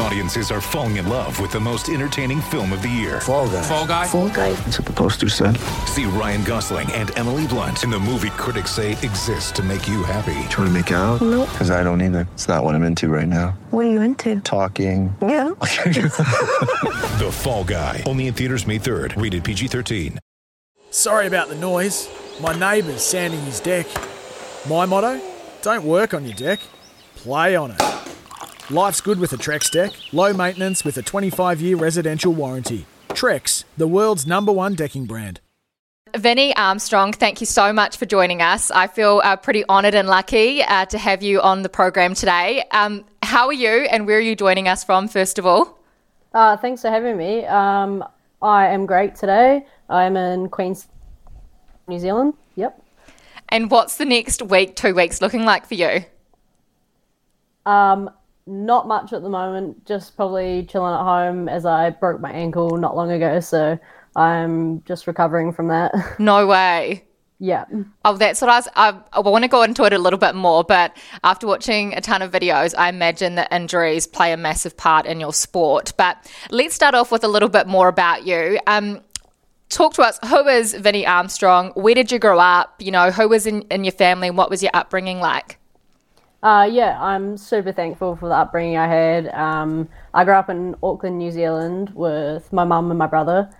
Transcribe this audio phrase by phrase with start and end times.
[0.00, 3.20] Audiences are falling in love with the most entertaining film of the year.
[3.20, 3.62] Fall guy.
[3.62, 4.06] Fall guy.
[4.06, 4.52] Fall guy.
[4.52, 5.56] That's what the poster said.
[5.86, 10.04] See Ryan Gosling and Emily Blunt in the movie critics say exists to make you
[10.04, 10.48] happy.
[10.48, 11.20] Trying to make it out?
[11.20, 11.48] Nope.
[11.50, 12.28] Because I don't either.
[12.34, 13.58] It's not what I'm into right now.
[13.70, 14.40] What are you into?
[14.40, 15.14] Talking.
[15.20, 15.48] Yeah.
[17.18, 18.04] The Fall Guy.
[18.06, 19.20] Only in theaters May 3rd.
[19.20, 20.18] Rated PG-13.
[20.90, 22.08] Sorry about the noise.
[22.40, 23.86] My neighbour's sanding his deck.
[24.68, 25.20] My motto?
[25.62, 26.60] Don't work on your deck,
[27.16, 27.97] play on it.
[28.70, 29.92] Life's good with a Trex deck.
[30.12, 32.84] Low maintenance with a 25 year residential warranty.
[33.08, 35.40] Trex, the world's number one decking brand.
[36.14, 38.70] Vinny Armstrong, thank you so much for joining us.
[38.70, 42.62] I feel uh, pretty honoured and lucky uh, to have you on the program today.
[42.70, 45.78] Um, how are you and where are you joining us from, first of all?
[46.34, 47.46] Uh, thanks for having me.
[47.46, 48.04] Um,
[48.42, 49.64] I am great today.
[49.88, 50.88] I'm in Queens,
[51.86, 52.34] New Zealand.
[52.56, 52.82] Yep.
[53.48, 56.04] And what's the next week, two weeks looking like for you?
[57.64, 58.10] Um,
[58.48, 59.84] not much at the moment.
[59.84, 63.40] Just probably chilling at home as I broke my ankle not long ago.
[63.40, 63.78] So
[64.16, 65.92] I'm just recovering from that.
[66.18, 67.04] No way.
[67.38, 67.64] yeah.
[68.04, 68.68] Oh, that's what I was.
[68.74, 72.00] I, I want to go into it a little bit more, but after watching a
[72.00, 75.92] ton of videos, I imagine that injuries play a massive part in your sport.
[75.96, 76.16] But
[76.50, 78.58] let's start off with a little bit more about you.
[78.66, 79.02] Um,
[79.68, 80.18] talk to us.
[80.28, 81.70] Who is Vinny Armstrong?
[81.74, 82.74] Where did you grow up?
[82.80, 85.58] You know, who was in, in your family and what was your upbringing like?
[86.40, 89.28] Uh, yeah, I'm super thankful for the upbringing I had.
[89.28, 93.50] Um, I grew up in Auckland, New Zealand, with my mum and my brother.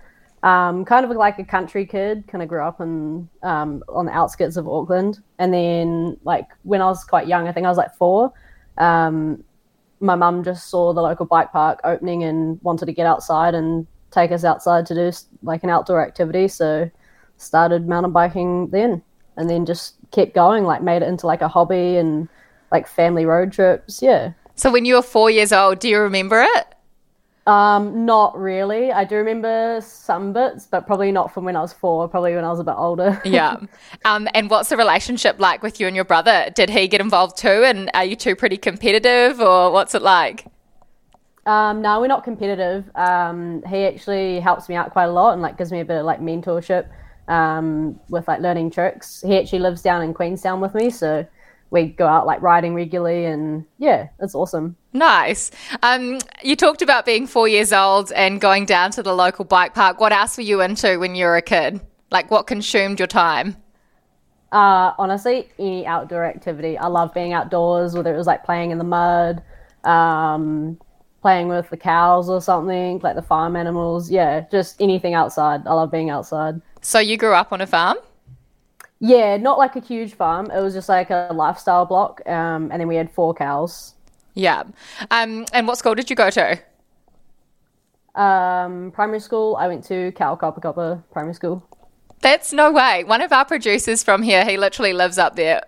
[0.43, 2.23] Um, kind of like a country kid.
[2.29, 6.81] Kind of grew up in um, on the outskirts of Auckland, and then like when
[6.81, 8.31] I was quite young, I think I was like four.
[8.77, 9.43] Um,
[9.99, 13.85] my mum just saw the local bike park opening and wanted to get outside and
[14.11, 15.11] take us outside to do
[15.43, 16.47] like an outdoor activity.
[16.47, 16.89] So
[17.35, 19.03] started mountain biking then,
[19.35, 20.63] and then just kept going.
[20.63, 22.29] Like made it into like a hobby and
[22.71, 24.01] like family road trips.
[24.01, 24.33] Yeah.
[24.55, 26.75] So when you were four years old, do you remember it?
[27.47, 28.91] Um, not really.
[28.91, 32.07] I do remember some bits, but probably not from when I was four.
[32.07, 33.19] Probably when I was a bit older.
[33.29, 33.57] Yeah.
[34.05, 36.51] Um, and what's the relationship like with you and your brother?
[36.53, 37.63] Did he get involved too?
[37.65, 40.45] And are you two pretty competitive or what's it like?
[41.45, 42.85] Um, no, we're not competitive.
[42.93, 45.97] Um, he actually helps me out quite a lot and like gives me a bit
[45.97, 46.87] of like mentorship
[47.29, 49.23] um, with like learning tricks.
[49.25, 51.25] He actually lives down in Queenstown with me, so
[51.71, 54.75] we go out like riding regularly, and yeah, it's awesome.
[54.93, 55.51] Nice.
[55.83, 59.75] Um, you talked about being four years old and going down to the local bike
[59.75, 59.99] park.
[59.99, 61.79] What else were you into when you were a kid?
[62.11, 63.55] Like, what consumed your time?
[64.51, 66.75] Uh, honestly, any outdoor activity.
[66.75, 69.43] I love being outdoors, whether it was like playing in the mud,
[69.83, 70.79] um,
[71.21, 74.09] playing with the cows or something, like the farm animals.
[74.09, 75.67] Yeah, just anything outside.
[75.67, 76.61] I love being outside.
[76.81, 77.97] So, you grew up on a farm?
[78.99, 80.51] Yeah, not like a huge farm.
[80.51, 83.93] It was just like a lifestyle block, um, and then we had four cows.
[84.33, 84.63] Yeah.
[85.09, 86.59] Um, and what school did you go to?
[88.15, 91.63] Um, primary school, I went to Kaukapakapa Primary School.
[92.21, 93.03] That's no way.
[93.05, 95.61] One of our producers from here, he literally lives up there.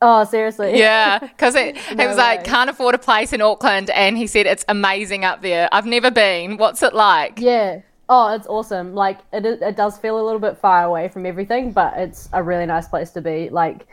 [0.00, 0.78] Oh, seriously?
[0.78, 4.46] Yeah, because he No was like, can't afford a place in Auckland, and he said
[4.46, 5.68] it's amazing up there.
[5.72, 6.56] I've never been.
[6.56, 7.40] What's it like?
[7.40, 7.80] Yeah.
[8.08, 8.94] Oh, it's awesome.
[8.94, 12.42] Like it, it does feel a little bit far away from everything, but it's a
[12.42, 13.48] really nice place to be.
[13.48, 13.86] Like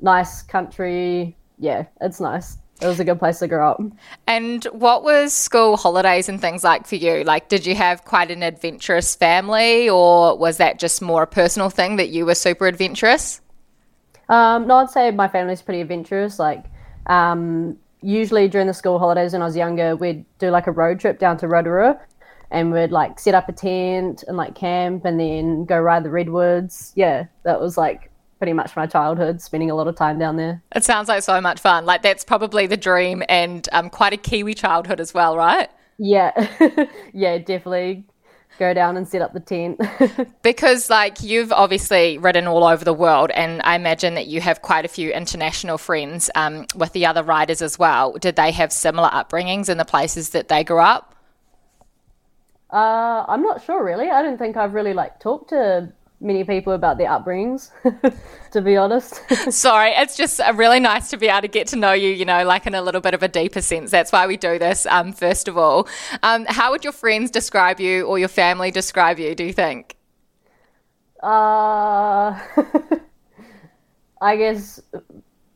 [0.00, 1.36] nice country.
[1.58, 2.58] Yeah, it's nice.
[2.80, 3.80] It was a good place to grow up.
[4.26, 7.24] And what was school holidays and things like for you?
[7.24, 11.70] Like, did you have quite an adventurous family, or was that just more a personal
[11.70, 13.40] thing that you were super adventurous?
[14.28, 16.38] Um, no, I'd say my family's pretty adventurous.
[16.38, 16.66] Like,
[17.06, 21.00] um, usually during the school holidays when I was younger, we'd do like a road
[21.00, 21.98] trip down to Rotorua,
[22.50, 26.10] and we'd like set up a tent and like camp, and then go ride the
[26.10, 26.92] redwoods.
[26.94, 30.62] Yeah, that was like pretty much my childhood, spending a lot of time down there.
[30.74, 31.86] It sounds like so much fun.
[31.86, 35.70] Like, that's probably the dream, and um, quite a Kiwi childhood as well, right?
[35.98, 36.32] Yeah,
[37.12, 38.04] yeah, definitely
[38.58, 39.80] go down and set up the tent.
[40.42, 44.62] Because, like, you've obviously ridden all over the world, and I imagine that you have
[44.62, 48.12] quite a few international friends um, with the other riders as well.
[48.12, 51.15] Did they have similar upbringings in the places that they grew up?
[52.76, 54.10] Uh, I'm not sure really.
[54.10, 57.70] I don't think I've really like talked to many people about their upbringings,
[58.52, 59.20] to be honest.
[59.50, 62.24] Sorry, it's just uh, really nice to be able to get to know you, you
[62.24, 63.90] know, like in a little bit of a deeper sense.
[63.90, 65.88] That's why we do this, um, first of all.
[66.22, 69.96] Um, how would your friends describe you or your family describe you, do you think?
[71.22, 72.38] uh,
[74.20, 74.80] I guess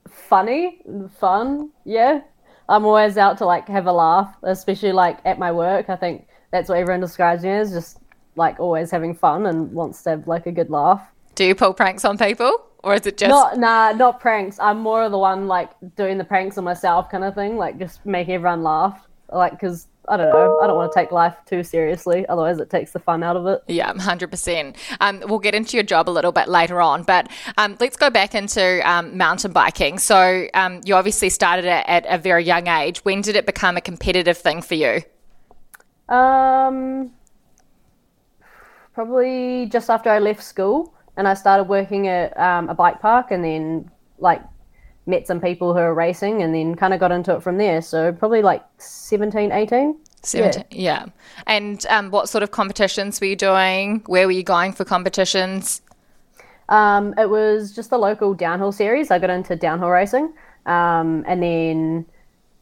[0.08, 0.82] funny,
[1.18, 1.70] fun.
[1.84, 2.22] Yeah,
[2.68, 5.88] I'm always out to like have a laugh, especially like at my work.
[5.88, 7.98] I think that's what everyone describes me as, just
[8.36, 11.02] like always having fun and wants to have like a good laugh.
[11.34, 12.66] Do you pull pranks on people?
[12.82, 14.58] Or is it just Not nah, not pranks.
[14.58, 17.78] I'm more of the one like doing the pranks on myself kind of thing, like
[17.78, 19.06] just making everyone laugh.
[19.30, 22.26] Like because I don't know, I don't want to take life too seriously.
[22.26, 23.62] Otherwise, it takes the fun out of it.
[23.68, 24.76] Yeah, 100%.
[25.00, 28.10] Um, we'll get into your job a little bit later on, but um, let's go
[28.10, 30.00] back into um, mountain biking.
[30.00, 33.04] So, um, you obviously started it at a very young age.
[33.04, 35.02] When did it become a competitive thing for you?
[36.10, 37.12] Um,
[38.94, 43.30] probably just after I left school, and I started working at um, a bike park,
[43.30, 44.42] and then like
[45.06, 47.80] met some people who are racing, and then kind of got into it from there.
[47.80, 49.96] So probably like 17, 18.
[50.22, 51.06] 17, yeah.
[51.46, 54.02] And um, what sort of competitions were you doing?
[54.06, 55.80] Where were you going for competitions?
[56.68, 59.10] Um, it was just the local downhill series.
[59.10, 60.32] I got into downhill racing,
[60.66, 62.06] um, and then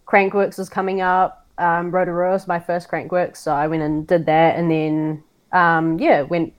[0.06, 1.47] Crankworx was coming up.
[1.59, 5.23] Um, Rotorua was my first Crankworx, so I went and did that, and then
[5.53, 6.53] um, yeah, went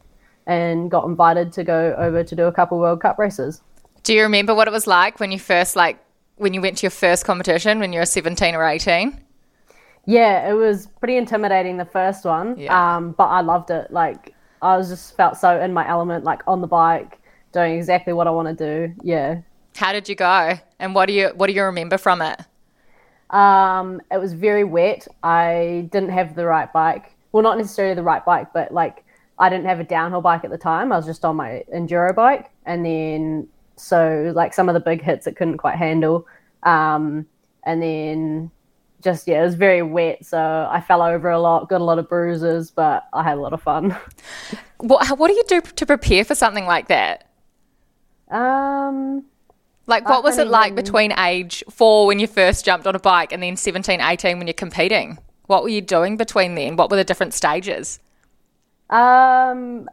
[0.45, 3.61] and got invited to go over to do a couple World Cup races.
[4.03, 5.99] Do you remember what it was like when you first, like,
[6.37, 9.19] when you went to your first competition when you were 17 or 18?
[10.05, 12.73] Yeah, it was pretty intimidating the first one, Yeah.
[12.97, 13.91] um, but I loved it.
[13.91, 17.19] Like I was just felt so in my element, like on the bike,
[17.51, 18.93] doing exactly what I want to do.
[19.03, 19.41] Yeah.
[19.75, 20.53] How did you go?
[20.79, 22.39] And what do you what do you remember from it?
[23.29, 25.07] Um, it was very wet.
[25.23, 27.11] I didn't have the right bike.
[27.31, 29.05] Well, not necessarily the right bike, but like
[29.37, 30.91] I didn't have a downhill bike at the time.
[30.91, 35.01] I was just on my enduro bike, and then so like some of the big
[35.01, 36.27] hits it couldn't quite handle.
[36.63, 37.25] Um,
[37.63, 38.51] and then
[39.01, 41.99] just yeah, it was very wet, so I fell over a lot, got a lot
[41.99, 43.95] of bruises, but I had a lot of fun.
[44.81, 47.29] What what do you do to prepare for something like that?
[48.29, 49.25] Um,
[49.89, 52.99] Like what was it like even- between age 4 when you first jumped on a
[52.99, 55.17] bike and then 17 18 when you're competing?
[55.47, 56.75] What were you doing between then?
[56.75, 57.99] What were the different stages?
[58.91, 59.89] Um,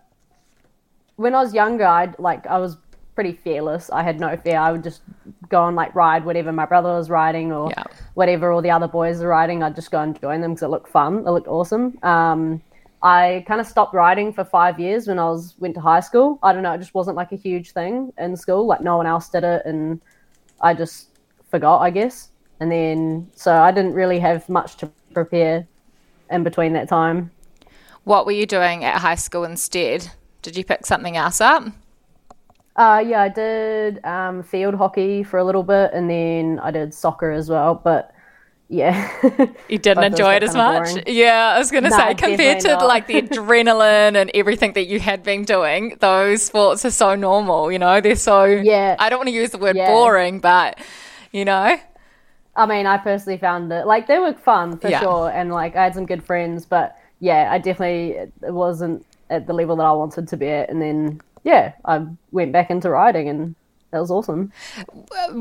[1.16, 2.76] when I was younger, I like I was
[3.14, 3.88] pretty fearless.
[3.90, 4.58] I had no fear.
[4.58, 5.00] I would just
[5.48, 7.84] go and like ride whatever my brother was riding or Yeah.
[8.14, 9.62] whatever all the other boys are riding.
[9.62, 11.19] I'd just go and join them because it looked fun.
[11.26, 11.98] It looked awesome.
[12.02, 12.60] Um,
[13.02, 16.38] I kind of stopped riding for five years when I was went to high school.
[16.43, 16.72] I don't know.
[16.72, 18.66] It just wasn't like a huge thing in school.
[18.66, 20.00] Like no one else did it, and
[20.60, 21.10] I just
[21.50, 22.31] forgot, I guess.
[22.60, 25.66] And then so I didn't really have much to prepare
[26.31, 27.31] in between that time.
[28.04, 30.10] What were you doing at high school instead?
[30.43, 31.64] Did you pick something else up?
[32.76, 36.93] Uh, yeah, I did um, field hockey for a little bit, and then I did
[36.93, 37.75] soccer as well.
[37.75, 38.12] But
[38.68, 39.10] yeah,
[39.68, 40.96] You didn't enjoy it as much?
[40.96, 41.02] boring.
[41.08, 42.86] Yeah, I was going to No, say, compared to not.
[42.86, 47.72] like the adrenaline and everything that you had been doing, those sports are so normal,
[47.72, 48.00] you know?
[48.00, 48.96] They're so, Yeah.
[48.96, 49.84] I don't want to use the word Yeah.
[49.84, 50.78] boring, but,
[51.32, 51.80] you know?
[52.54, 54.92] I mean, I personally found it like they were fun for Yeah.
[54.92, 56.64] sure, and like I had some good friends.
[56.66, 60.70] But yeah, I definitely it wasn't at the level that I wanted to be at.
[60.70, 63.54] And then yeah, I went back into riding, and
[63.96, 64.52] that was awesome.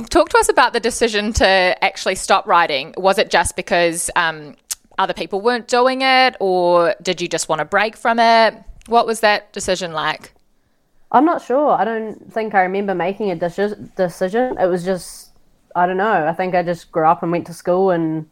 [0.09, 1.45] Talk to us about the decision to
[1.83, 2.93] actually stop writing.
[2.97, 4.55] Was it just because um,
[4.97, 8.55] other people weren't doing it, or did you just want a break from it?
[8.87, 10.33] What was that decision like?
[11.11, 11.71] I'm not sure.
[11.71, 14.57] I don't think I remember making a deci- decision.
[14.57, 15.31] It was just,
[15.75, 16.25] I don't know.
[16.25, 18.29] I think I just grew up and went to school, and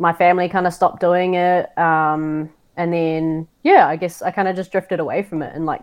[0.00, 1.76] my family kind of stopped doing it.
[1.78, 5.64] Um, and then, yeah, I guess I kind of just drifted away from it and
[5.64, 5.82] like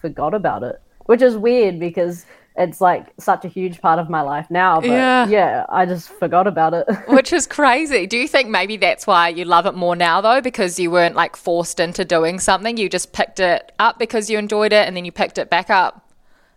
[0.00, 2.24] forgot about it, which is weird because
[2.56, 4.80] it's like such a huge part of my life now.
[4.80, 5.26] But Yeah.
[5.26, 6.86] yeah, I just forgot about it.
[7.08, 8.06] Which is crazy.
[8.06, 11.16] Do you think maybe that's why you love it more now, though, because you weren't
[11.16, 12.76] like forced into doing something?
[12.76, 15.68] You just picked it up because you enjoyed it and then you picked it back
[15.68, 16.08] up,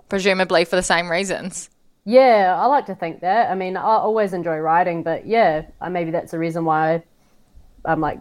[0.10, 1.70] presumably for the same reasons.
[2.06, 3.50] Yeah, I like to think that.
[3.51, 7.04] I mean, I always enjoy riding, but yeah, maybe that's the reason why
[7.86, 8.20] I'm like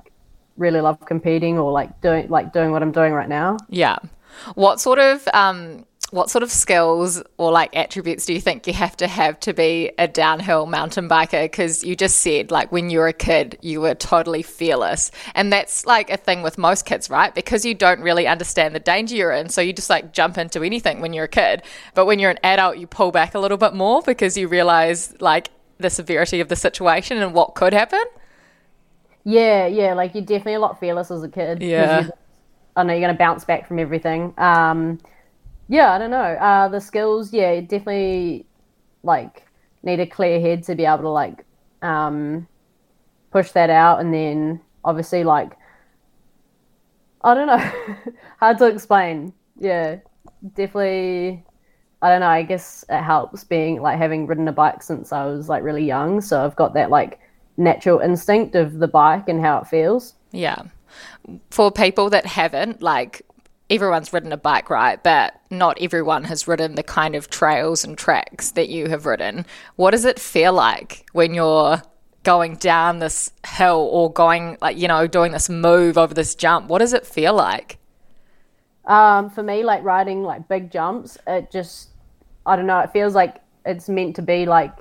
[0.56, 3.58] really love competing or like doing like doing what I'm doing right now.
[3.68, 3.98] Yeah.
[4.54, 8.72] What sort of um, what sort of skills or like attributes do you think you
[8.72, 11.44] have to have to be a downhill mountain biker?
[11.44, 15.52] Because you just said like when you were a kid, you were totally fearless, and
[15.52, 17.34] that's like a thing with most kids, right?
[17.34, 20.62] Because you don't really understand the danger you're in, so you just like jump into
[20.62, 21.62] anything when you're a kid.
[21.94, 25.14] But when you're an adult, you pull back a little bit more because you realize
[25.20, 28.04] like the severity of the situation and what could happen.
[29.24, 32.08] Yeah, yeah, like you're definitely a lot fearless as a kid Yeah.
[32.76, 34.34] I know you're gonna bounce back from everything.
[34.38, 35.00] Um,
[35.68, 36.16] yeah, I don't know.
[36.18, 38.46] Uh, the skills, yeah, definitely
[39.02, 39.46] like
[39.82, 41.44] need a clear head to be able to like
[41.82, 42.46] um,
[43.30, 45.56] push that out, and then obviously like
[47.22, 49.32] I don't know, hard to explain.
[49.58, 49.96] Yeah,
[50.54, 51.44] definitely.
[52.02, 52.28] I don't know.
[52.28, 55.84] I guess it helps being like having ridden a bike since I was like really
[55.84, 57.18] young, so I've got that like
[57.56, 60.14] natural instinct of the bike and how it feels.
[60.30, 60.62] Yeah.
[61.50, 63.25] For people that haven't, like
[63.70, 65.02] everyone's ridden a bike, right?
[65.02, 69.46] But not everyone has ridden the kind of trails and tracks that you have ridden.
[69.76, 71.82] What does it feel like when you're
[72.22, 76.68] going down this hill or going like you know doing this move over this jump?
[76.68, 77.78] What does it feel like?
[78.84, 81.90] Um, for me, like riding like big jumps, it just
[82.44, 82.80] I don't know.
[82.80, 84.72] It feels like it's meant to be like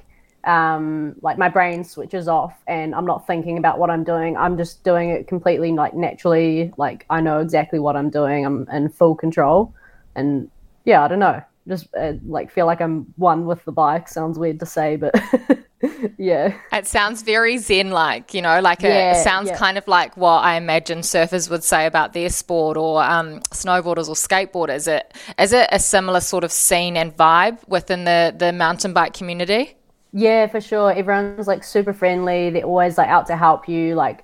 [0.45, 4.37] um, like my brain switches off and I'm not thinking about what I'm doing.
[4.37, 6.71] I'm just doing it completely like naturally.
[6.77, 8.45] Like I know exactly what I'm doing.
[8.45, 9.73] I'm in full control,
[10.15, 10.49] and
[10.85, 11.41] yeah, I don't know.
[11.67, 14.07] Just uh, like feel like I'm one with the bike.
[14.07, 15.15] Sounds weird to say, but
[16.17, 16.55] yeah.
[16.71, 19.57] It sounds very zen like, you know, like yeah, it sounds yeah.
[19.57, 24.07] kind of like what I imagine surfers would say about their sport or um, snowboarders
[24.09, 24.75] or skateboarders.
[24.75, 28.93] Is it is it a similar sort of scene and vibe within the, the mountain
[28.93, 29.75] bike community?
[30.17, 30.93] Yeah, for sure.
[30.93, 32.49] Everyone's like super friendly.
[32.49, 33.95] They're always like out to help you.
[33.95, 34.23] Like,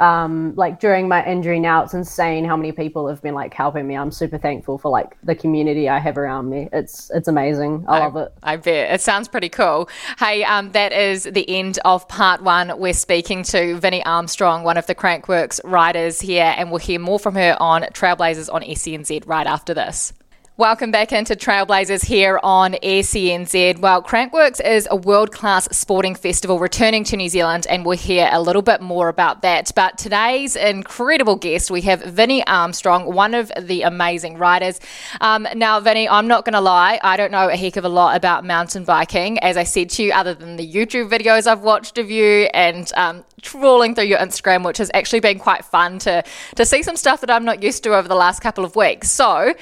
[0.00, 3.86] um, like during my injury now, it's insane how many people have been like helping
[3.86, 3.96] me.
[3.96, 6.68] I'm super thankful for like the community I have around me.
[6.72, 7.84] It's it's amazing.
[7.86, 8.32] I, I love it.
[8.42, 9.88] I bet it sounds pretty cool.
[10.18, 12.76] Hey, um, that is the end of part one.
[12.76, 17.20] We're speaking to Vinny Armstrong, one of the Crankworx riders here, and we'll hear more
[17.20, 20.12] from her on Trailblazers on SENZ right after this.
[20.58, 23.78] Welcome back into Trailblazers here on SENZ.
[23.78, 28.28] Well, Crankworx is a world class sporting festival returning to New Zealand, and we'll hear
[28.32, 29.70] a little bit more about that.
[29.76, 34.80] But today's incredible guest, we have Vinny Armstrong, one of the amazing riders.
[35.20, 37.88] Um, now, Vinny, I'm not going to lie, I don't know a heck of a
[37.88, 41.62] lot about mountain biking, as I said to you, other than the YouTube videos I've
[41.62, 46.00] watched of you and um, trawling through your Instagram, which has actually been quite fun
[46.00, 46.24] to,
[46.56, 49.08] to see some stuff that I'm not used to over the last couple of weeks.
[49.08, 49.54] So,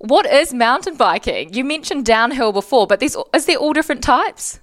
[0.00, 1.52] what is mountain biking?
[1.52, 4.60] You mentioned downhill before, but there's, is there all different types?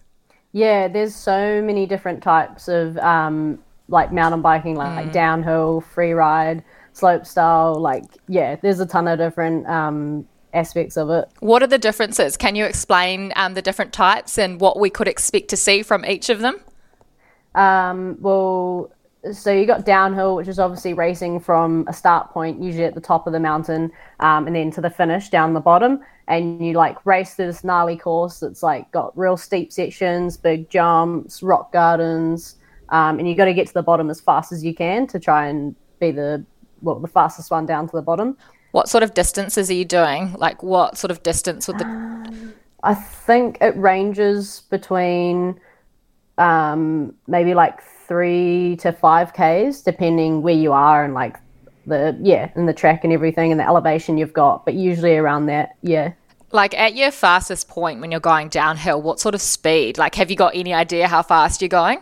[0.52, 4.96] Yeah, there's so many different types of um, like mountain biking, like, mm.
[4.96, 6.64] like downhill, free ride,
[6.94, 7.76] slope style.
[7.76, 11.30] Like, yeah, there's a ton of different um, aspects of it.
[11.40, 12.36] What are the differences?
[12.36, 16.04] Can you explain um, the different types and what we could expect to see from
[16.04, 16.60] each of them?
[17.54, 18.92] Um, well,
[19.34, 23.02] so you got downhill, which is obviously racing from a start point, usually at the
[23.02, 26.00] top of the mountain, um, and then to the finish down the bottom.
[26.28, 30.70] And you like race through this gnarly course that's like got real steep sections, big
[30.70, 32.56] jumps, rock gardens,
[32.90, 35.20] um, and you got to get to the bottom as fast as you can to
[35.20, 36.46] try and be the
[36.82, 38.38] well the fastest one down to the bottom.
[38.72, 40.34] What sort of distances are you doing?
[40.34, 41.86] Like what sort of distance would the?
[41.86, 45.60] Um, I think it ranges between
[46.38, 51.38] um, maybe like three to five Ks, depending where you are and like
[51.86, 55.48] the, yeah, and the track and everything and the elevation you've got, but usually around
[55.48, 56.14] that, yeah.
[56.52, 59.98] Like at your fastest point when you're going downhill, what sort of speed?
[59.98, 62.00] Like, have you got any idea how fast you're going?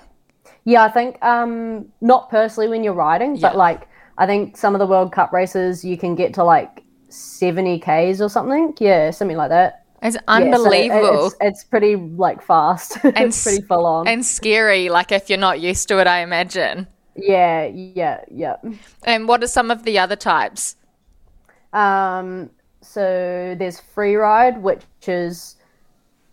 [0.65, 3.41] Yeah, I think um, not personally when you're riding, yeah.
[3.41, 6.83] but like I think some of the World Cup races you can get to like
[7.09, 8.73] 70 Ks or something.
[8.79, 9.84] Yeah, something like that.
[10.01, 11.01] It's unbelievable.
[11.01, 12.97] Yeah, so it's, it's, pretty like fast.
[13.03, 14.07] And it's pretty full on.
[14.07, 16.87] And scary, like if you're not used to it, I imagine.
[17.15, 18.57] Yeah, yeah, yeah.
[19.03, 20.75] And what are some of the other types?
[21.73, 22.49] Um,
[22.81, 25.55] so there's free ride, which is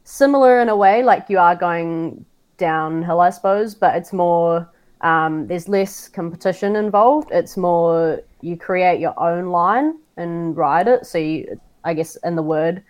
[0.04, 2.24] similar in a way, like you are going
[2.58, 4.68] downhill, I suppose, but it's more
[5.02, 7.30] um, there's less competition involved.
[7.32, 11.06] It's more you create your own line and ride it.
[11.06, 12.82] So you, I guess in the word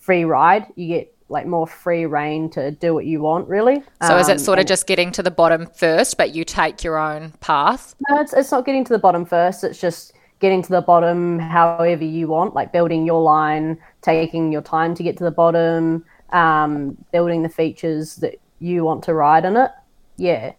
[0.00, 0.66] free ride.
[0.74, 3.82] You get like more free reign to do what you want, really.
[4.02, 6.44] So um, is it um, sort of just getting to the bottom first, but you
[6.44, 7.94] take your own path?
[8.08, 9.62] No, it's, it's not getting to the bottom first.
[9.62, 14.62] It's just getting to the bottom however you want, like building your line, taking your
[14.62, 19.44] time to get to the bottom, um, building the features that you want to ride
[19.44, 19.70] in it.
[20.16, 20.52] Yeah.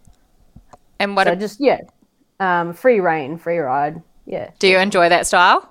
[0.98, 1.26] And what?
[1.26, 1.80] So a- just yeah,
[2.40, 4.00] um, free reign, free ride.
[4.24, 4.50] Yeah.
[4.58, 5.68] Do you enjoy that style?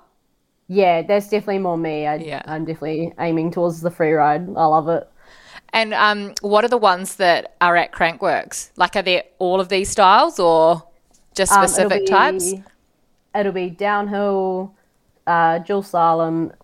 [0.72, 2.06] Yeah, that's definitely more me.
[2.06, 2.42] I, yeah.
[2.46, 4.48] I'm definitely aiming towards the free ride.
[4.56, 5.06] I love it.
[5.74, 8.70] And um, what are the ones that are at Crankworx?
[8.76, 10.82] Like, are there all of these styles or
[11.34, 12.54] just specific um, it'll be, types?
[13.34, 14.74] It'll be downhill,
[15.26, 16.54] uh, dual slalom,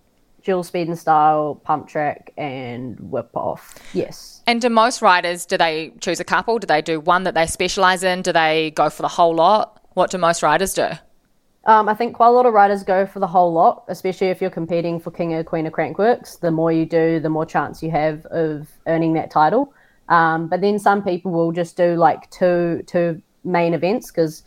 [0.43, 3.75] dual speed and style, pump track, and whip off.
[3.93, 4.41] Yes.
[4.47, 6.57] And do most riders do they choose a couple?
[6.57, 8.23] Do they do one that they specialize in?
[8.23, 9.83] Do they go for the whole lot?
[9.93, 10.89] What do most riders do?
[11.65, 14.41] Um, I think quite a lot of riders go for the whole lot, especially if
[14.41, 16.39] you're competing for King or Queen of Crankworx.
[16.39, 19.73] The more you do, the more chance you have of earning that title.
[20.07, 24.43] Um, but then some people will just do like two two main events because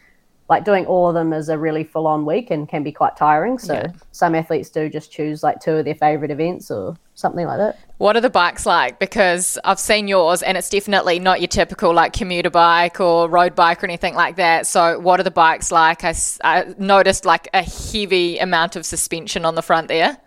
[0.52, 3.16] like doing all of them is a really full on week and can be quite
[3.16, 3.58] tiring.
[3.58, 3.86] So Yeah.
[4.10, 7.78] some athletes do just choose like two of their favorite events or something like that.
[7.96, 8.98] What are the bikes like?
[8.98, 13.54] Because I've seen yours and it's definitely not your typical like commuter bike or road
[13.54, 14.66] bike or anything like that.
[14.66, 16.04] So, what are the bikes like?
[16.04, 20.18] I noticed like a heavy amount of suspension on the front there.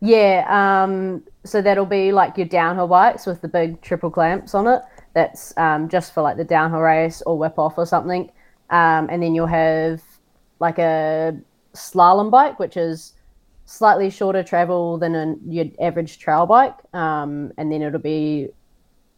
[0.00, 4.68] Yeah, um, so that'll be like your downhill bikes with the big triple clamps on
[4.68, 4.80] it.
[5.12, 8.30] That's um, just for like the downhill race or whip off or something.
[8.70, 10.02] Um, and then you'll have
[10.60, 11.36] like a
[11.74, 13.14] slalom bike, which is
[13.64, 16.74] slightly shorter travel than a, your average trail bike.
[16.92, 18.48] Um, and then it'll be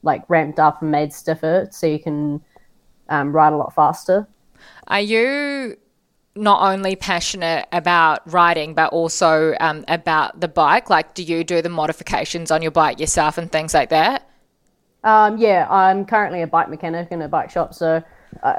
[0.02, 2.40] like ramped up and made stiffer so you can
[3.08, 4.26] um, ride a lot faster.
[4.88, 5.76] Are you
[6.34, 10.88] not only passionate about riding, but also um, about the bike?
[10.88, 14.28] Like, do you do the modifications on your bike yourself and things like that?
[15.04, 18.02] Um, yeah, I'm currently a bike mechanic in a bike shop, so
[18.42, 18.54] uh,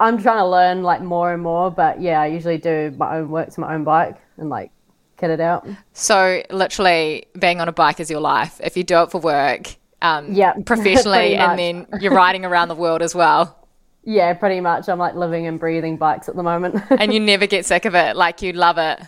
[0.00, 1.70] I'm trying to learn like more and more.
[1.70, 4.70] But yeah, I usually do my own work to my own bike and like
[5.16, 5.66] kit it out.
[5.92, 8.60] So, literally, being on a bike is your life.
[8.62, 12.74] If you do it for work, um, Yeah, professionally, and then you're riding around the
[12.74, 13.66] world as well.
[14.04, 14.88] Yeah, pretty much.
[14.88, 16.80] I'm like living and breathing bikes at the moment.
[16.90, 18.14] and you never get sick of it.
[18.16, 19.00] Like you love it.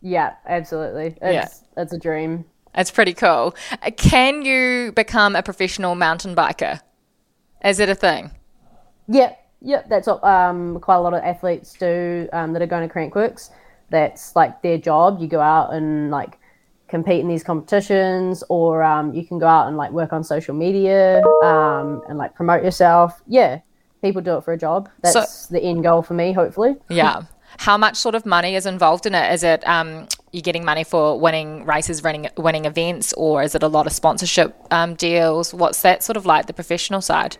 [0.00, 1.16] yeah, absolutely.
[1.22, 2.44] It's it's a dream.
[2.74, 3.54] It's pretty cool.
[3.98, 6.80] Can you become a professional mountain biker?
[7.62, 8.30] Is it a thing?
[9.06, 9.34] Yeah,
[9.64, 12.92] yeah, that's what um, quite a lot of athletes do um, that are going to
[12.92, 13.50] Crankworx.
[13.90, 15.20] That's like their job.
[15.20, 16.38] You go out and like
[16.88, 20.54] compete in these competitions, or um, you can go out and like work on social
[20.54, 23.22] media um, and like promote yourself.
[23.26, 23.60] Yeah,
[24.02, 24.88] people do it for a job.
[25.02, 26.76] That's the end goal for me, hopefully.
[26.88, 27.22] Yeah.
[27.58, 29.32] How much sort of money is involved in it?
[29.32, 33.62] Is it um, you getting money for winning races, running, winning events, or is it
[33.62, 35.52] a lot of sponsorship um, deals?
[35.52, 37.36] What's that sort of like the professional side?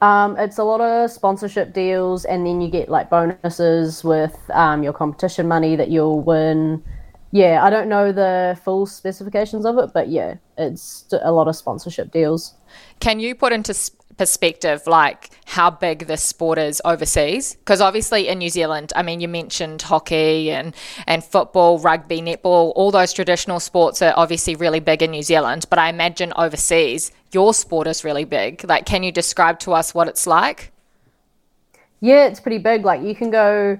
[0.00, 4.82] Um, it's a lot of sponsorship deals, and then you get like bonuses with um,
[4.82, 6.82] your competition money that you'll win.
[7.30, 11.56] Yeah, I don't know the full specifications of it, but yeah, it's a lot of
[11.56, 12.54] sponsorship deals.
[13.00, 13.74] Can you put into
[14.18, 17.54] perspective like how big this sport is overseas?
[17.54, 20.74] Because obviously in New Zealand, I mean, you mentioned hockey and
[21.06, 25.64] and football, rugby, netball, all those traditional sports are obviously really big in New Zealand.
[25.70, 28.64] But I imagine overseas, your sport is really big.
[28.64, 30.72] Like, can you describe to us what it's like?
[32.00, 32.84] Yeah, it's pretty big.
[32.84, 33.78] Like you can go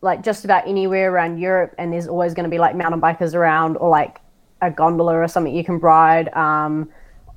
[0.00, 3.34] like just about anywhere around Europe, and there's always going to be like mountain bikers
[3.34, 4.20] around, or like
[4.60, 6.28] a gondola or something you can ride.
[6.34, 6.90] Um,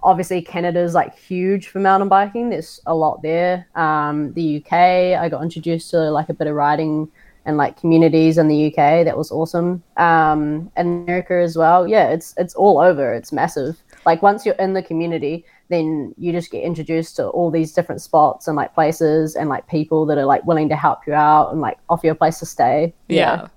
[0.03, 2.49] obviously, Canada's like huge for mountain biking.
[2.49, 3.67] There's a lot there.
[3.75, 7.11] Um, the UK, I got introduced to like a bit of riding
[7.45, 9.05] and like communities in the UK.
[9.05, 9.83] That was awesome.
[9.97, 11.87] Um, and America as well.
[11.87, 13.13] Yeah, it's it's all over.
[13.13, 13.81] It's massive.
[14.05, 18.01] Like once you're in the community, then you just get introduced to all these different
[18.01, 21.51] spots and like places and like people that are like willing to help you out
[21.51, 22.93] and like offer you a place to stay.
[23.07, 23.47] Yeah.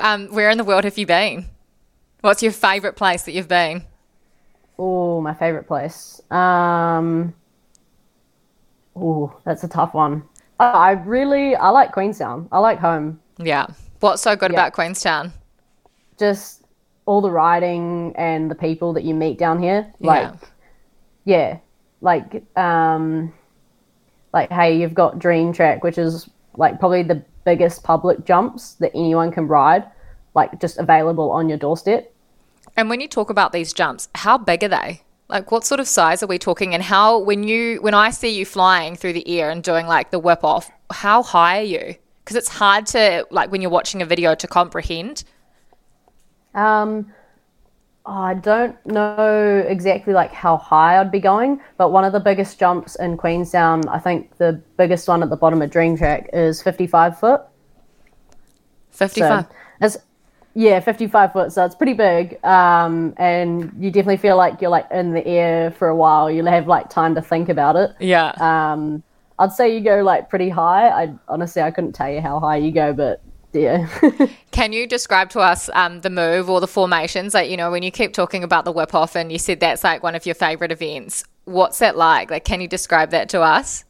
[0.00, 1.46] Um, where in the world have you been?
[2.20, 3.84] What's your favourite place that you've been?
[4.78, 6.20] Oh, my favorite place.
[6.30, 7.34] Um.
[8.96, 10.22] Oh, that's a tough one.
[10.60, 12.48] I I really I like Queenstown.
[12.52, 13.20] I like home.
[13.38, 13.66] Yeah.
[14.00, 14.58] What's so good Yeah.
[14.58, 15.32] about Queenstown?
[16.18, 16.64] Just
[17.06, 19.92] all the riding and the people that you meet down here.
[20.00, 20.30] Like,
[21.24, 21.38] Yeah.
[21.38, 21.56] yeah,
[22.00, 23.32] like um,
[24.32, 28.92] like hey, you've got Dream Track, which is like probably the biggest public jumps that
[28.94, 29.84] anyone can ride,
[30.34, 32.11] like just available on your doorstep.
[32.76, 35.02] And when you talk about these jumps, how big are they?
[35.28, 38.36] Like what sort of size are we talking and how when you when I see
[38.36, 41.94] you flying through the air and doing like the whip off, how high are you?
[42.22, 45.24] Because it's hard to like when you're watching a video to comprehend.
[46.54, 47.12] Um,
[48.04, 52.58] I don't know exactly like how high I'd be going, but one of the biggest
[52.58, 56.60] jumps in Queenstown, I think the biggest one at the bottom of Dream Track is
[56.60, 57.42] 55 foot.
[58.90, 59.44] 55.
[59.44, 59.98] So it's
[60.54, 61.52] yeah, 55 foot.
[61.52, 62.42] So it's pretty big.
[62.44, 66.30] Um, and you definitely feel like you're like in the air for a while.
[66.30, 67.94] You'll have like time to think about it.
[68.00, 68.32] yeah.
[68.40, 69.02] Um,
[69.38, 70.88] I'd say you go like pretty high.
[70.88, 73.88] I honestly I couldn't tell you how high you go, but yeah.
[74.50, 77.34] Can you describe to us um, the move or the formations?
[77.34, 79.84] Like, you know, when you keep talking about the whip off and you said that's
[79.84, 82.30] like one of your favorite events, what's that like?
[82.30, 83.84] Like, can you describe that to us?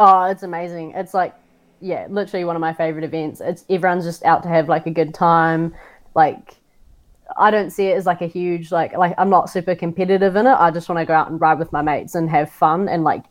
[0.00, 0.92] Oh, it's amazing.
[0.92, 1.34] It's like,
[1.80, 3.40] yeah, literally one of my favorite events.
[3.40, 5.74] It's everyone's just out to have like a good time.
[6.14, 6.56] Like,
[7.36, 10.46] I don't see it as like a huge like like I'm not super competitive in
[10.46, 10.56] it.
[10.58, 13.04] I just want to go out and ride with my mates and have fun and
[13.04, 13.24] like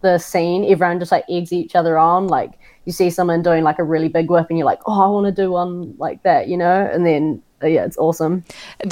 [0.00, 0.64] the scene.
[0.70, 2.28] Everyone just like eggs each other on.
[2.28, 5.08] Like you see someone doing like a really big whip and you're like, oh, I
[5.08, 6.88] want to do one like that, you know?
[6.92, 8.44] And then uh, yeah, it's awesome.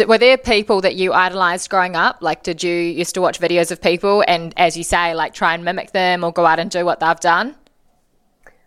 [0.07, 2.19] Were there people that you idolized growing up?
[2.21, 5.55] Like, did you used to watch videos of people and, as you say, like try
[5.55, 7.55] and mimic them or go out and do what they've done?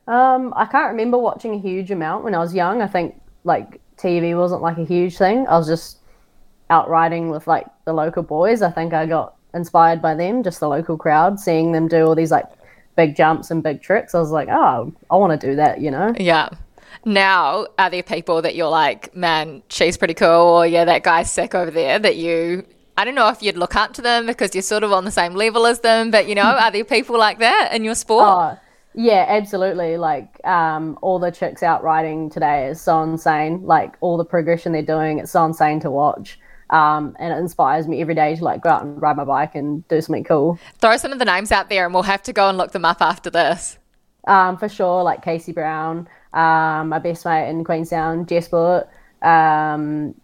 [0.08, 2.82] Um, I can't remember watching a huge amount when I was young.
[2.82, 5.48] I think like TV wasn't like a huge thing.
[5.48, 6.00] I was just
[6.70, 8.62] out riding with like the local boys.
[8.62, 12.16] I think I got inspired by them, just the local crowd, seeing them do all
[12.16, 12.46] these like
[12.96, 14.16] big jumps and big tricks.
[14.16, 16.14] I was like, oh, I want to do that, you know?
[16.18, 16.50] Yeah.
[17.06, 21.32] Now, are there people that you're like, man, she's pretty cool, or yeah, that guy's
[21.32, 22.66] sick over there that you,
[22.98, 25.12] I don't know if you'd look up to them because you're sort of on the
[25.12, 28.26] same level as them, but you know, are there people like that in your sport?
[28.28, 28.60] Oh,
[28.94, 29.98] yeah, absolutely.
[29.98, 33.64] Like um, all the chicks out riding today is so insane.
[33.64, 36.40] Like all the progression they're doing, it's so insane to watch.
[36.70, 39.56] Um, and it inspires me every day to like go out and ride my bike
[39.56, 40.58] and do something cool.
[40.80, 42.86] Throw some of the names out there, and we'll have to go and look them
[42.86, 43.78] up after this.
[44.26, 48.88] Um, for sure, like Casey Brown, um, my best mate in Queenstown, Jess Blewitt,
[49.22, 50.16] um,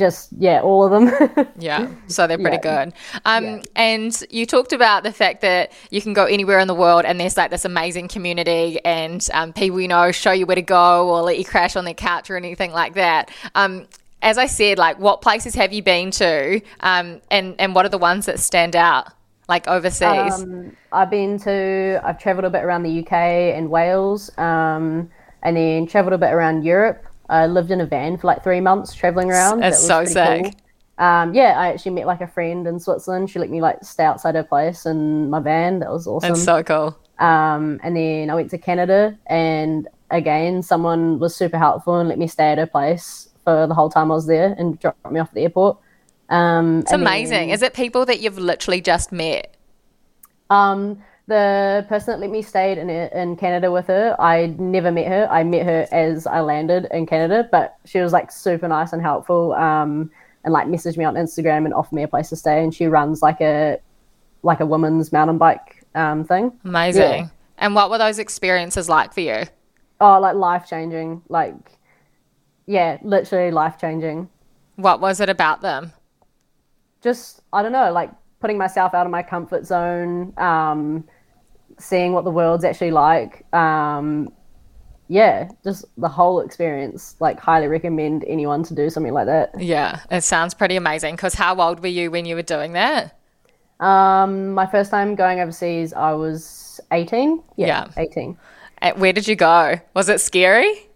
[0.00, 1.46] just yeah, all of them.
[1.58, 2.86] yeah, so they're pretty Yeah.
[2.86, 2.94] good.
[3.26, 3.62] Um, Yeah.
[3.76, 7.20] And you talked about the fact that you can go anywhere in the world, and
[7.20, 11.08] there's like this amazing community, and um, people you know show you where to go
[11.10, 13.30] or let you crash on their couch or anything like that.
[13.54, 13.86] Um,
[14.22, 17.90] as I said, like what places have you been to, um, and and what are
[17.90, 19.08] the ones that stand out,
[19.48, 20.42] like overseas?
[20.42, 23.12] Um, I've been to, I've travelled a bit around the UK
[23.56, 25.10] and Wales, um,
[25.42, 27.04] and then travelled a bit around Europe.
[27.30, 29.60] I lived in a van for like three months travelling around.
[29.60, 30.54] That's That so was pretty sick.
[30.98, 31.06] cool.
[31.06, 33.30] Um, yeah, I actually met like a friend in Switzerland.
[33.30, 35.78] She let me like stay outside her place in my van.
[35.78, 36.28] That was awesome.
[36.28, 36.98] That's so cool.
[37.18, 42.18] Um, and then I went to Canada, and again, someone was super helpful and let
[42.18, 45.20] me stay at her place for the whole time I was there and dropped me
[45.20, 45.78] off at the airport.
[46.28, 47.50] Um, It's amazing.
[47.50, 49.56] Is it people that you've literally just met?
[50.50, 55.08] Um, the person that let me stay in in Canada with her, I never met
[55.08, 55.26] her.
[55.30, 59.00] I met her as I landed in Canada, but she was like super nice and
[59.00, 59.54] helpful.
[59.54, 60.10] Um,
[60.44, 62.62] and like messaged me on Instagram and offered me a place to stay.
[62.62, 63.78] And she runs like a
[64.42, 66.52] like a women's mountain bike um thing.
[66.64, 67.02] Amazing.
[67.02, 67.28] Yeah.
[67.56, 69.44] And what were those experiences like for you?
[70.00, 71.22] Oh, like life changing.
[71.28, 71.54] Like,
[72.66, 74.28] yeah, literally life changing.
[74.76, 75.92] What was it about them?
[77.00, 81.04] just I don't know, like putting myself out of my comfort zone, um,
[81.80, 83.44] seeing what the world's actually like.
[83.54, 84.32] Um,
[85.08, 87.16] yeah, just the whole experience.
[87.18, 89.50] Like, highly recommend anyone to do something like that.
[89.60, 91.16] Yeah, it sounds pretty amazing.
[91.16, 93.16] Because how old were you when you were doing that?
[93.80, 97.42] Um, my first time going overseas, I was eighteen.
[97.56, 97.86] Yeah, Yeah.
[97.96, 98.36] eighteen.
[98.78, 99.80] And where did you go?
[99.94, 100.86] Was it scary?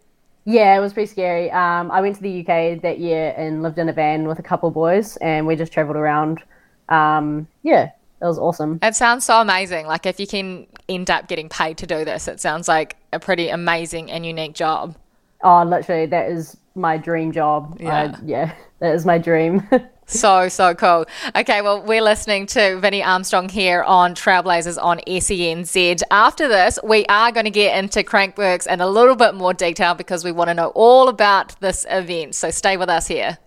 [0.46, 1.50] Yeah, it was pretty scary.
[1.50, 4.42] Um, I went to the UK that year and lived in a van with a
[4.42, 6.42] couple boys, and we just travelled around.
[6.90, 7.90] Um, yeah,
[8.24, 8.78] it was awesome.
[8.82, 9.86] It sounds so amazing.
[9.86, 13.20] Like if you can end up getting paid to do this, it sounds like a
[13.20, 14.96] pretty amazing and unique job.
[15.42, 17.76] Oh, literally, that is my dream job.
[17.78, 18.16] Yeah.
[18.16, 19.68] I, yeah, that is my dream.
[20.06, 21.06] So, so cool.
[21.34, 26.02] Okay, well, we're listening to Vinny Armstrong here on Trailblazers on SENZ.
[26.10, 29.94] After this, we are going to get into Crankworx in a little bit more detail
[29.94, 32.34] because we want to know all about this event.
[32.34, 33.38] So stay with us here.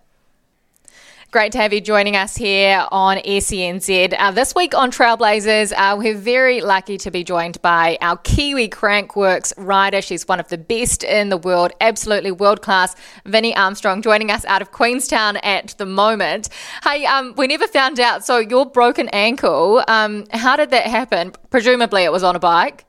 [1.37, 4.15] Great to have you joining us here on SENZ.
[4.17, 8.69] Uh, this week on Trailblazers, uh, we're very lucky to be joined by our Kiwi
[8.69, 10.01] Crankworx rider.
[10.01, 12.95] She's one of the best in the world, absolutely world class.
[13.23, 16.49] Vinny Armstrong joining us out of Queenstown at the moment.
[16.83, 18.25] Hey, um, we never found out.
[18.25, 21.33] So your broken ankle, um, how did that happen?
[21.51, 22.85] Presumably it was on a bike.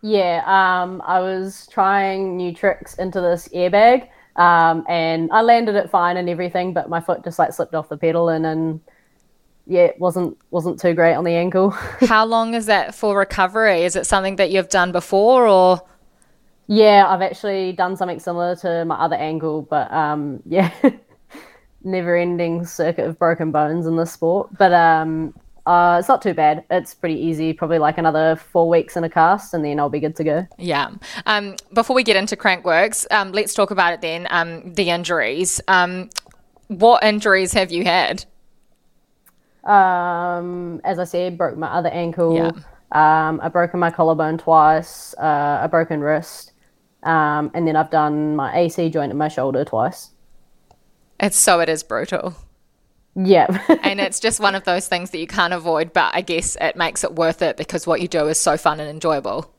[0.00, 5.90] yeah, um, I was trying new tricks into this airbag, um, and I landed it
[5.90, 8.80] fine and everything, but my foot just like slipped off the pedal, and then
[9.66, 11.70] yeah, it wasn't wasn't too great on the ankle.
[12.00, 13.82] How long is that for recovery?
[13.82, 15.82] Is it something that you've done before or?
[16.70, 20.70] yeah, I've actually done something similar to my other ankle, but um, yeah,
[21.82, 24.56] never ending circuit of broken bones in this sport.
[24.56, 25.34] But um,
[25.70, 26.64] uh, it's not too bad.
[26.68, 27.52] It's pretty easy.
[27.52, 30.46] Probably like another four weeks in a cast, and then I'll be good to go.
[30.58, 30.90] Yeah.
[31.26, 34.26] Um, before we get into Crankworx, um, let's talk about it then.
[34.30, 35.60] Um, the injuries.
[35.68, 36.10] Um,
[36.66, 38.24] what injuries have you had?
[39.62, 42.34] Um, as I said, broke my other ankle.
[42.34, 42.50] Yeah.
[42.90, 45.14] Um, I've broken my collarbone twice.
[45.14, 46.50] Uh, a broken wrist,
[47.04, 50.10] um, and then I've done my AC joint in my shoulder twice.
[51.20, 52.34] It's so it is brutal.
[53.14, 53.46] Yeah.
[53.82, 56.76] And it's just one of those things that you can't avoid, but I guess it
[56.76, 59.52] makes it worth it because what you do is so fun and enjoyable.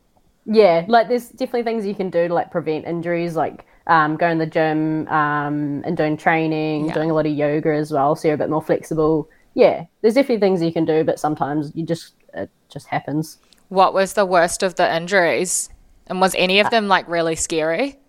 [0.46, 4.40] Yeah, like there's definitely things you can do to like prevent injuries, like um, going
[4.40, 6.94] to the gym um, and doing training, Yeah.
[6.94, 9.30] doing a lot of yoga as well, so you're a bit more flexible.
[9.54, 13.38] Yeah, there's definitely things you can do, but sometimes you just it just happens.
[13.70, 15.70] What was the worst of the injuries?
[16.08, 18.00] And was any of them like really scary?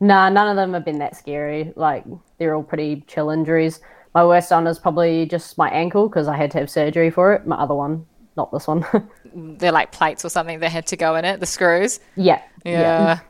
[0.00, 1.72] Nah, none of them have been that scary.
[1.76, 2.04] Like
[2.38, 3.80] they're all pretty chill injuries.
[4.14, 7.34] My worst one is probably just my ankle because I had to have surgery for
[7.34, 7.46] it.
[7.46, 8.84] My other one not this one.
[9.34, 12.00] They're like plates or something that had to go in it, the screws.
[12.16, 13.20] yeah, Yeah.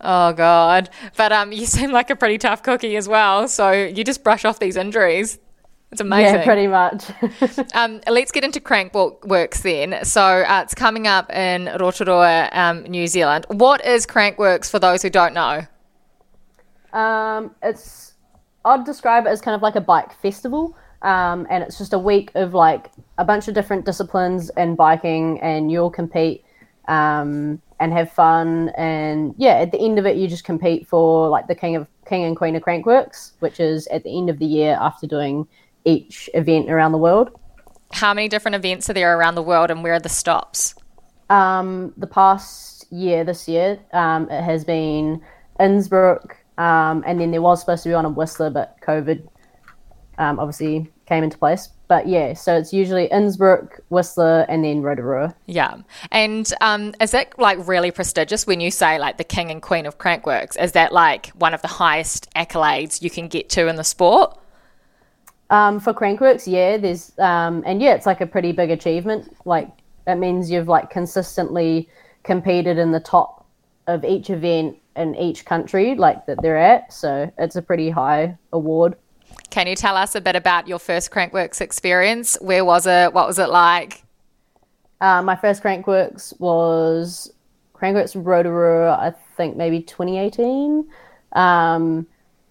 [0.00, 0.90] Oh god.
[1.16, 3.48] But um you seem like a pretty tough cookie as well.
[3.48, 5.38] So you just brush off these injuries.
[5.92, 6.36] It's amazing.
[6.36, 7.04] yeah, pretty much.
[7.74, 10.02] Um, let's get into Crankworx then.
[10.04, 13.44] So uh, it's coming up in Rotorua, um, New Zealand.
[13.48, 15.66] What is Crankworx for those who don't know?
[16.94, 18.11] Um, it's
[18.64, 21.98] I'd describe it as kind of like a bike festival, um, and it's just a
[21.98, 26.44] week of like a bunch of different disciplines and biking, and you'll compete
[26.88, 31.28] um, and have fun, and yeah, at the end of it, you just compete for
[31.28, 34.38] like the king of king and queen of Crankworx, which is at the end of
[34.38, 35.46] the year after doing
[35.84, 37.30] each event around the world.
[37.92, 40.74] How many different events are there around the world and where are the stops?
[41.30, 45.20] Um, the past year, this year, um, it has been
[45.58, 49.26] Innsbruck, um, and then there was supposed to be one in Whistler, but COVID
[50.18, 51.68] um, obviously came into place.
[51.88, 55.34] But yeah, so it's usually Innsbruck, Whistler, and then Rotorua.
[55.46, 55.76] Yeah.
[56.10, 59.84] And um, is that like really prestigious when you say like the king and queen
[59.84, 60.58] of Crankworx?
[60.62, 64.38] Is that like one of the highest accolades you can get to in the sport?
[65.50, 69.36] Um, for Crankworx, yeah, there's um, and yeah, it's like a pretty big achievement.
[69.44, 69.68] Like
[70.06, 71.90] it means you've like consistently
[72.22, 73.46] competed in the top
[73.86, 76.92] of each event in each country, like that they're at.
[76.92, 78.96] So it's a pretty high award.
[79.50, 82.38] Can you tell us a bit about your first Crankworx experience?
[82.40, 83.12] Where was it?
[83.12, 84.02] What was it like?
[85.00, 87.32] Uh, my first Crankworx was
[87.74, 90.88] Crankworx Rotorua, I think maybe 2018.
[91.32, 92.06] Um,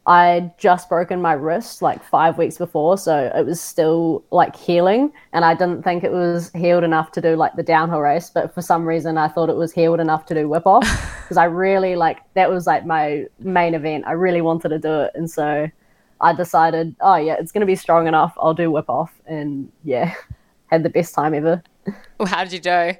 [0.07, 5.13] I'd just broken my wrist like five weeks before, so it was still like healing,
[5.31, 8.31] and I didn't think it was healed enough to do like the downhill race.
[8.31, 10.87] But for some reason, I thought it was healed enough to do whip off
[11.21, 14.05] because I really like that was like my main event.
[14.07, 15.69] I really wanted to do it, and so
[16.19, 18.33] I decided, oh yeah, it's gonna be strong enough.
[18.41, 20.15] I'll do whip off, and yeah,
[20.65, 21.61] had the best time ever.
[22.17, 22.93] Well, How did you do?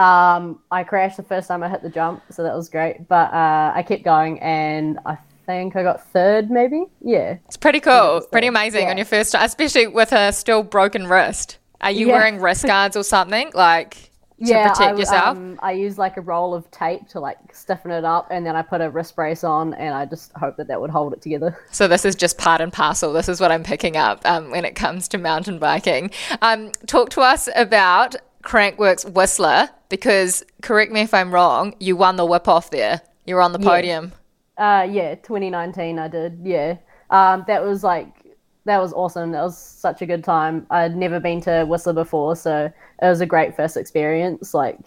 [0.00, 3.08] Um, I crashed the first time I hit the jump, so that was great.
[3.08, 6.84] But uh, I kept going, and I think I got third, maybe.
[7.00, 7.36] Yeah.
[7.46, 8.90] It's pretty cool, pretty amazing yeah.
[8.90, 11.58] on your first time, especially with a still broken wrist.
[11.80, 12.14] Are you Yeah.
[12.14, 14.00] wearing wrist guards or something like to
[14.38, 15.36] yeah, protect I, yourself?
[15.36, 18.56] Um, I use like a roll of tape to like stiffen it up, and then
[18.56, 21.20] I put a wrist brace on, and I just hope that that would hold it
[21.20, 21.58] together.
[21.70, 23.12] So this is just part and parcel.
[23.12, 26.10] This is what I'm picking up um, when it comes to mountain biking.
[26.40, 31.74] Um, talk to us about Crankworx Whistler because correct me if I'm wrong.
[31.80, 33.00] You won the whip off there.
[33.26, 34.12] You were on the podium.
[34.56, 36.38] Uh, yeah, 2019 I did.
[36.42, 36.76] Yeah,
[37.10, 38.24] um, that was like
[38.64, 39.32] that was awesome.
[39.32, 40.66] That was such a good time.
[40.70, 44.54] I'd never been to Whistler before, so it was a great first experience.
[44.54, 44.78] Like,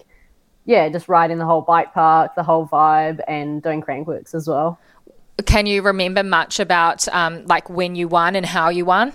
[0.66, 4.80] yeah, just riding the whole bike park, the whole vibe, and doing Crankworx as well.
[5.46, 9.14] Can you remember much about um, like when you won and how you won?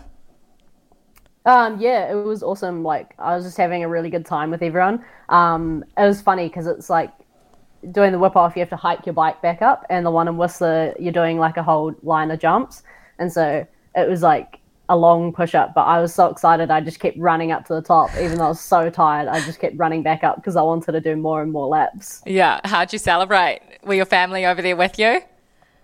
[1.45, 2.85] Um, yeah, it was awesome.
[2.85, 5.05] Like, I was just having a really good time with everyone.
[5.29, 7.11] Um, it was funny because it's like
[7.91, 10.29] doing the whip off, you have to hike your bike back up, and the one
[10.29, 12.83] in Whistler, you're doing like a whole line of jumps.
[13.19, 13.67] And so
[13.97, 17.17] it was like a long push up, but I was so excited, I just kept
[17.19, 19.29] running up to the top, even though I was so tired.
[19.29, 22.21] I just kept running back up because I wanted to do more and more laps.
[22.27, 22.61] Yeah.
[22.65, 23.61] How'd you celebrate?
[23.85, 25.21] Were your family over there with you?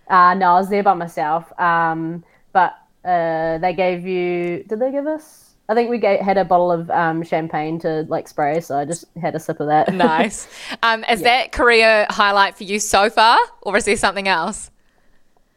[0.09, 1.59] Uh, no, I was there by myself.
[1.59, 5.48] Um, but uh, they gave you, did they give us?
[5.71, 8.87] I think we gave, had a bottle of um, champagne to like spray, so I
[8.87, 9.93] just had a sip of that.
[9.93, 10.49] Nice.
[10.83, 14.71] Um, is that career highlight for you so far, or is there something else?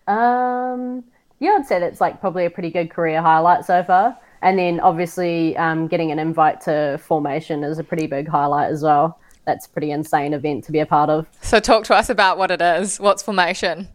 [0.08, 1.04] Um,
[1.40, 4.18] yeah, I'd say that's like probably a pretty good career highlight so far.
[4.42, 8.84] And then obviously um, getting an invite to formation is a pretty big highlight as
[8.84, 9.20] well.
[9.46, 11.28] That's a pretty insane event to be a part of.
[11.42, 13.00] So talk to us about what it is.
[13.00, 13.88] What's formation?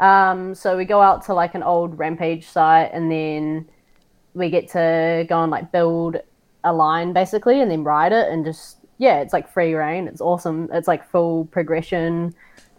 [0.00, 3.68] Um, so we go out to like an old rampage site and then
[4.34, 6.16] we get to go and like build
[6.64, 10.06] a line basically and then ride it and just yeah, it's like free reign.
[10.06, 10.68] It's awesome.
[10.72, 12.34] It's like full progression.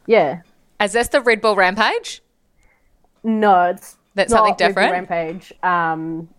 [0.08, 0.42] Yeah.
[0.82, 2.22] Is this the Red Bull Rampage?
[3.24, 5.10] No, it's That's something Red Bull different?
[5.10, 5.54] Rampage.
[5.64, 6.30] Um,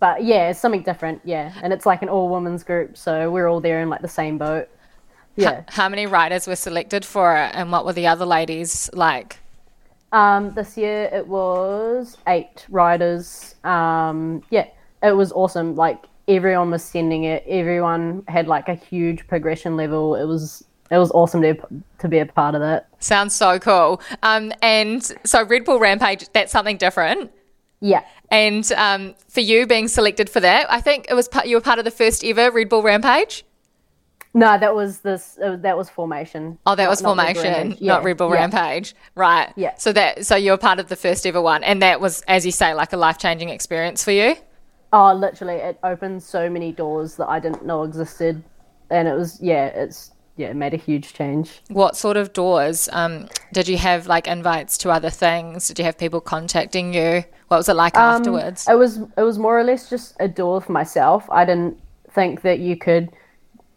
[0.00, 1.22] but yeah, it's something different.
[1.24, 4.08] Yeah, and it's like an all women's group, so we're all there in like the
[4.08, 4.68] same boat.
[5.36, 5.62] Yeah.
[5.68, 9.38] How many riders were selected for it, and what were the other ladies like?
[10.12, 13.54] Um, this year it was eight riders.
[13.64, 14.68] Um, yeah,
[15.02, 15.74] it was awesome.
[15.74, 17.44] Like everyone was sending it.
[17.48, 20.14] Everyone had like a huge progression level.
[20.14, 21.56] It was it was awesome to
[21.98, 22.88] to be a part of that.
[22.98, 24.00] Sounds so cool.
[24.22, 27.30] Um, and so Red Bull Rampage, that's something different.
[27.80, 28.04] Yeah.
[28.30, 31.60] And um, for you being selected for that, I think it was part, you were
[31.60, 33.44] part of the first ever Red Bull Rampage.
[34.34, 35.38] No, that was this.
[35.42, 36.58] Uh, that was formation.
[36.66, 37.80] Oh, that Not- was not Red Bull formation, Rampage.
[37.82, 38.34] not Yeah, Red Bull yeah.
[38.40, 39.52] Rampage, right?
[39.56, 39.74] Yeah.
[39.76, 42.46] So that so you were part of the first ever one, and that was, as
[42.46, 44.36] you say, like a life changing experience for you.
[44.94, 48.42] Oh, literally, it opened so many doors that I didn't know existed,
[48.90, 51.60] and it was yeah, it's yeah, it made a huge change.
[51.68, 52.88] What sort of doors?
[52.92, 55.68] Um, did you have like invites to other things?
[55.68, 57.22] Did you have people contacting you?
[57.48, 58.66] What was it like Um, afterwards?
[58.66, 61.28] It was it was more or less just a door for myself.
[61.30, 61.78] I didn't
[62.14, 63.10] think that you could.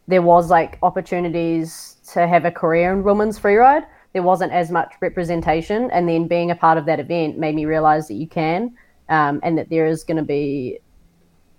[0.08, 3.86] There was like opportunities to have a career in women's freeride.
[4.14, 7.66] There wasn't as much representation, and then being a part of that event made me
[7.66, 8.76] realize that you can,
[9.10, 10.80] um, and that there is going to be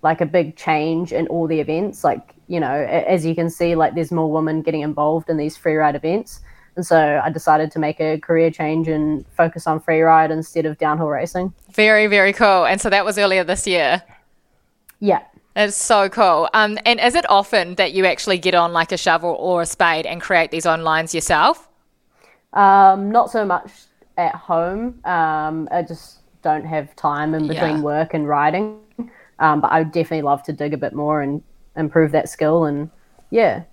[0.01, 2.03] like a big change in all the events.
[2.03, 5.57] Like you know, as you can see, like there's more women getting involved in these
[5.57, 6.39] freeride events.
[6.77, 10.77] And so I decided to make a career change and focus on freeride instead of
[10.77, 11.53] downhill racing.
[11.71, 12.65] Very, very cool.
[12.65, 14.03] And so that was earlier this year.
[14.99, 15.23] Yeah.
[15.57, 16.47] It's so cool.
[16.53, 19.65] Um, and is it often that you actually get on like a shovel or a
[19.65, 21.67] spade and create these onlines yourself?
[22.53, 23.71] Um, not so much
[24.17, 24.99] at home.
[25.03, 27.81] Um, I just don't have time in between Yeah.
[27.81, 28.79] work and riding.
[29.39, 31.41] Um, but I would definitely love to dig a bit more and
[31.75, 32.65] improve that skill.
[32.65, 32.89] And
[33.31, 33.63] yeah,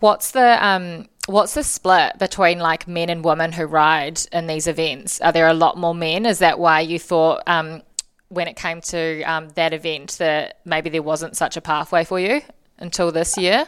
[0.00, 4.66] What's the um, what's the split between like men and women who ride in these
[4.66, 5.20] events?
[5.20, 6.26] Are there a lot more men?
[6.26, 7.82] Is that why you thought um,
[8.32, 12.18] when it came to um, that event that maybe there wasn't such a pathway for
[12.18, 12.40] you
[12.78, 13.66] until this year?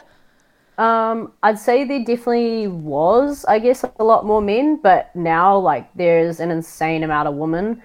[0.77, 4.79] um, I'd say there definitely was, I guess, a lot more men.
[4.81, 7.81] But now, like, there's an insane amount of women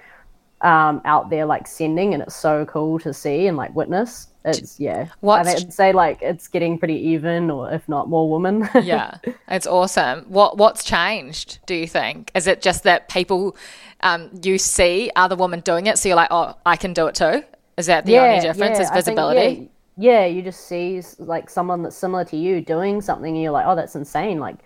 [0.61, 4.27] um, out there, like, sending, and it's so cool to see and like witness.
[4.43, 5.07] It's yeah.
[5.19, 8.67] What's- I'd say like it's getting pretty even, or if not more women.
[8.81, 10.25] yeah, it's awesome.
[10.27, 11.59] What what's changed?
[11.67, 12.31] Do you think?
[12.33, 13.55] Is it just that people
[14.01, 17.15] um, you see other women doing it, so you're like, oh, I can do it
[17.15, 17.43] too?
[17.77, 18.79] Is that the only difference?
[18.79, 19.69] Is I think, visibility?
[19.97, 23.51] yeah, yeah, you just see like someone that's similar to you doing something, and you're
[23.51, 24.39] like, oh, that's insane.
[24.39, 24.57] Like,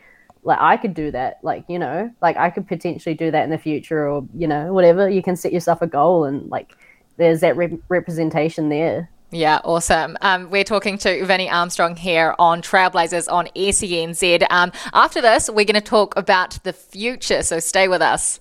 [0.45, 1.39] like I could do that.
[1.41, 4.71] Like, you know, like I could potentially do that in the future, or you know,
[4.71, 5.09] whatever.
[5.09, 6.77] You can set yourself a goal, and like,
[7.17, 9.09] there's that rep- representation there.
[9.31, 10.17] Yeah, awesome.
[10.21, 14.45] Um, we're talking to Vinny Armstrong here on Trailblazers on SENZ.
[14.49, 18.39] Um, after this, we're going to talk about the future, so stay with us.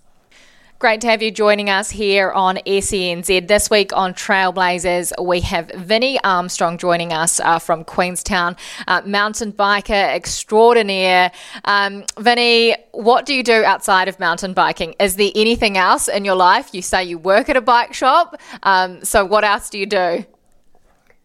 [0.84, 3.48] Great to have you joining us here on SENZ.
[3.48, 8.54] This week on Trailblazers, we have Vinny Armstrong joining us uh, from Queenstown,
[8.86, 11.32] uh, mountain biker extraordinaire.
[11.64, 14.94] Um, Vinny, what do you do outside of mountain biking?
[15.00, 16.74] Is there anything else in your life?
[16.74, 18.36] You say you work at a bike shop.
[18.62, 20.26] Um, so, what else do you do?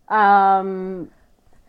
[0.07, 1.11] Um,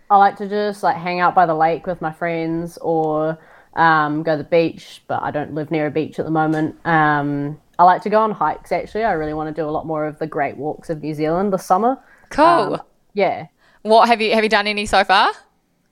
[0.09, 3.37] I like to just like hang out by the lake with my friends, or
[3.81, 5.03] um, go to the beach.
[5.07, 6.77] But I don't live near a beach at the moment.
[6.87, 8.73] Um, I like to go on hikes.
[8.73, 11.15] Actually, I really want to do a lot more of the Great Walks of New
[11.15, 11.99] Zealand this summer.
[12.29, 12.75] Cool.
[12.75, 12.83] Um,
[13.15, 13.47] yeah.
[13.83, 15.33] What have you have you done any so far?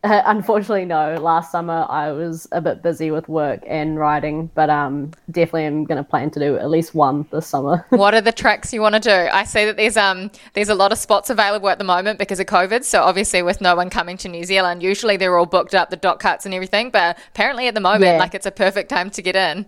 [0.05, 1.15] Uh, unfortunately, no.
[1.17, 5.85] Last summer I was a bit busy with work and writing, but um, definitely am
[5.85, 7.85] going to plan to do at least one this summer.
[7.91, 9.11] What are the tracks you want to do?
[9.33, 12.39] I see that there's um there's a lot of spots available at the moment because
[12.41, 12.85] of COVID.
[12.85, 15.97] So obviously, with no one coming to New Zealand, usually they're all booked up, the
[15.97, 16.91] DOC huts and everything.
[16.91, 18.19] But apparently, at the moment, Yeah.
[18.19, 19.67] like it's a perfect time to get in.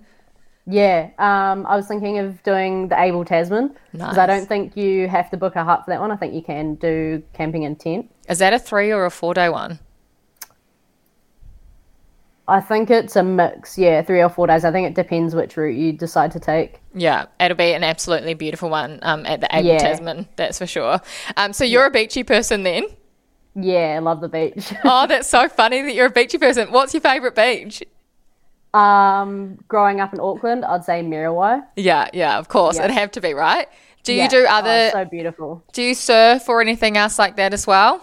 [0.67, 5.09] yeah, um, I was thinking of doing the Abel Tasman because I don't think you
[5.09, 6.13] have to book a hut for that one.
[6.13, 8.09] I think you can do camping in tent.
[8.29, 9.81] Is that a three or a four day one?
[12.51, 13.79] I think it's a mix.
[13.79, 14.65] Yeah, three or four days.
[14.65, 16.81] I think it depends which route you decide to take.
[16.95, 19.79] Yeah, it'll be an absolutely beautiful one um, at the Abel Yeah.
[19.79, 21.01] Tasman, that's for sure.
[21.37, 22.85] Um, so you're a beachy person then?
[23.55, 24.73] Yeah, I love the beach.
[24.85, 26.71] Oh, that's so funny that you're a beachy person.
[26.73, 27.83] What's your favourite beach?
[28.75, 31.65] um, growing up in Auckland, I'd say Muriwai.
[31.77, 32.77] Yeah, yeah, of course.
[32.77, 32.85] Yeah.
[32.85, 33.69] It'd have to be, right?
[34.05, 34.29] Do you Yeah.
[34.29, 35.65] do Oh, other, it's so beautiful.
[35.73, 38.01] do you surf or anything else like that as well?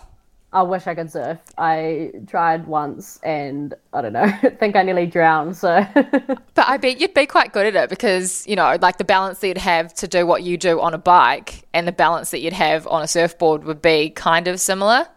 [0.57, 1.37] I wish I could surf.
[1.59, 5.55] I tried once and I don't know, I think I nearly drowned.
[5.55, 9.03] So But I bet you'd be quite good at it because, you know, like the
[9.03, 12.31] balance that you'd have to do what you do on a bike and the balance
[12.31, 15.07] that you'd have on a surfboard would be kind of similar.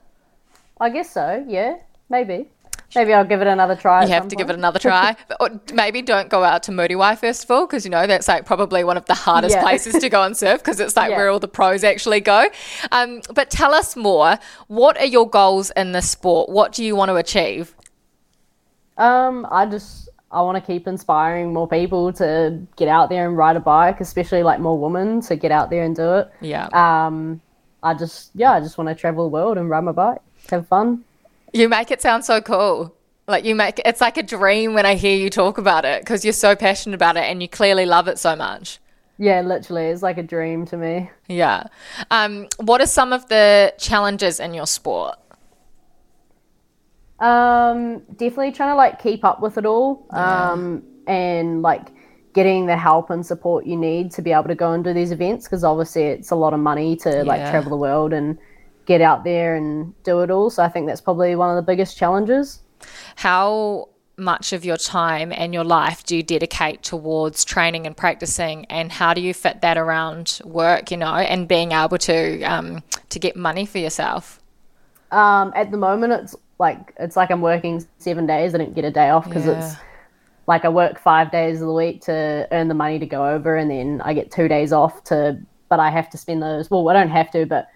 [0.78, 1.42] I guess so.
[1.48, 1.78] Yeah,
[2.10, 2.50] maybe.
[2.94, 4.02] Maybe I'll give it another try.
[4.04, 5.16] You have to give it another try.
[5.40, 8.44] Or maybe don't go out to Muriwai first of all because, you know, that's like
[8.46, 9.62] probably one of the hardest Yeah.
[9.62, 11.16] places to go and surf because it's like Yeah.
[11.18, 12.46] where all the pros actually go.
[12.90, 14.38] Um, but tell us more.
[14.66, 16.48] What are your goals in this sport?
[16.48, 17.74] What do you want to achieve?
[18.98, 23.36] Um, I just I want to keep inspiring more people to get out there and
[23.36, 26.30] ride a bike, especially like more women to get out there and do it.
[26.40, 26.66] Yeah.
[26.72, 27.40] Um,
[27.82, 30.68] I just yeah, I just want to travel the world and ride my bike, have
[30.68, 31.04] fun.
[31.52, 32.94] You make it sound so cool.
[33.26, 36.24] Like you make it's like a dream when I hear you talk about it because
[36.24, 38.78] you're so passionate about it and you clearly love it so much.
[39.18, 41.10] Yeah, literally, it's like a dream to me.
[41.28, 41.64] Yeah.
[42.10, 45.16] Um, what are some of the challenges in your sport?
[47.18, 50.06] Um, definitely trying to like keep up with it all.
[50.10, 51.88] Um, and like
[52.32, 55.10] getting the help and support you need to be able to go and do these
[55.10, 57.50] events because obviously it's a lot of money to like Yeah.
[57.50, 58.38] travel the world and
[58.90, 60.50] get out there and do it all.
[60.50, 62.58] So I think that's probably one of the biggest challenges.
[63.14, 68.64] How much of your time and your life do you dedicate towards training and practicing
[68.64, 72.82] and how do you fit that around work you know and being able to um,
[73.08, 74.38] to get money for yourself
[75.10, 78.84] um, at the moment it's like it's like i'm working seven days i don't get
[78.84, 79.66] a day off because Yeah.
[79.66, 79.76] it's
[80.46, 83.56] like i work five days of the week to earn the money to go over
[83.56, 86.86] and then i get two days off to but i have to spend those well
[86.90, 87.68] i don't have to but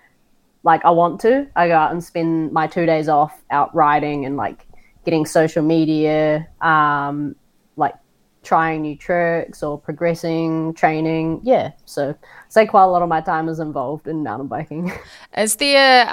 [0.64, 4.24] like i want to i go out and spend my two days off out riding
[4.24, 4.66] and like
[5.04, 7.36] getting social media um
[7.76, 7.94] like
[8.42, 13.20] trying new tricks or progressing training yeah so I'd say quite a lot of my
[13.20, 14.92] time is involved in mountain biking
[15.36, 16.04] Is there,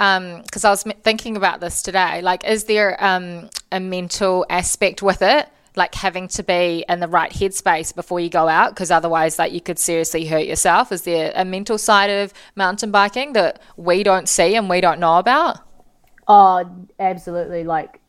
[0.42, 5.22] because I was thinking about this today, like, is there um, a mental aspect with
[5.22, 5.48] it?
[5.74, 9.52] Like having to be in the right headspace before you go out, because otherwise, like,
[9.52, 10.92] you could seriously hurt yourself.
[10.92, 15.00] Is there a mental side of mountain biking that we don't see and we don't
[15.00, 15.58] know about?
[16.28, 17.64] Oh, absolutely.
[17.64, 18.00] Like,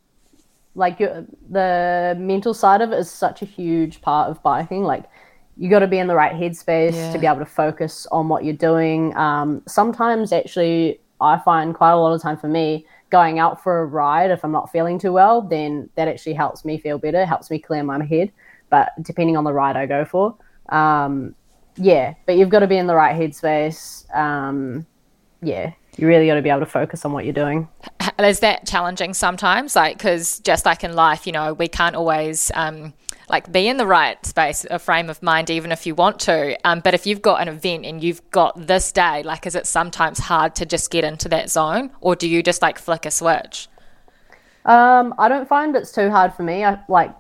[0.76, 4.84] like your, the mental side of it is such a huge part of biking.
[4.84, 5.06] Like,
[5.56, 7.14] you got to be in the right headspace Yeah.
[7.14, 9.16] to be able to focus on what you're doing.
[9.16, 13.82] Um, sometimes, actually, I find quite a lot of time for me going out for
[13.82, 14.32] a ride.
[14.32, 17.60] If I'm not feeling too well, then that actually helps me feel better, helps me
[17.60, 18.32] clear my head.
[18.72, 20.36] But depending on the ride I go for,
[20.70, 21.36] um,
[21.76, 22.16] yeah.
[22.26, 24.12] But you've got to be in the right headspace.
[24.16, 24.88] Um,
[25.44, 27.70] yeah, you really got to be able to focus on what you're doing.
[28.20, 32.52] is that challenging sometimes like because just like in life you know we can't always
[32.56, 32.94] um,
[33.30, 36.58] like be in the right space a frame of mind even if you want to
[36.68, 39.66] um, but if you've got an event and you've got this day like is it
[39.66, 43.12] sometimes hard to just get into that zone or do you just like flick a
[43.12, 43.68] switch
[44.66, 46.64] Um, I don't find it's too hard for me.
[46.64, 47.12] I like,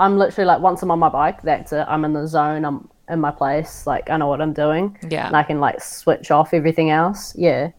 [0.00, 1.84] I'm literally like once I'm on my bike, that's it.
[1.88, 2.64] I'm in the zone.
[2.64, 3.86] I'm in my place.
[3.86, 4.96] Like I know what I'm doing.
[5.08, 5.26] Yeah.
[5.26, 7.34] And I can like switch off everything else.
[7.36, 7.72] Yeah.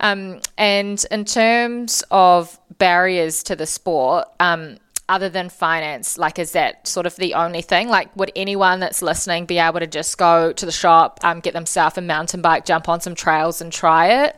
[0.00, 6.52] um, and in terms of barriers to the sport um, other than finance like is
[6.52, 10.18] that sort of the only thing like would anyone that's listening be able to just
[10.18, 13.72] go to the shop um, get themselves a mountain bike jump on some trails and
[13.72, 14.36] try it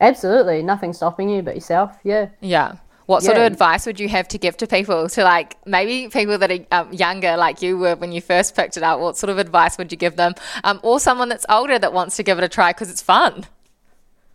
[0.00, 0.62] Absolutely.
[0.62, 1.96] Nothing stopping you but yourself.
[2.04, 2.28] Yeah.
[2.40, 2.76] Yeah.
[3.06, 6.36] What sort of advice would you have to give to people to like maybe people
[6.36, 9.00] that are um, younger, like you were when you first picked it up?
[9.00, 12.16] What sort of advice would you give them, um, or someone that's older that wants
[12.16, 13.46] to give it a try because it's fun?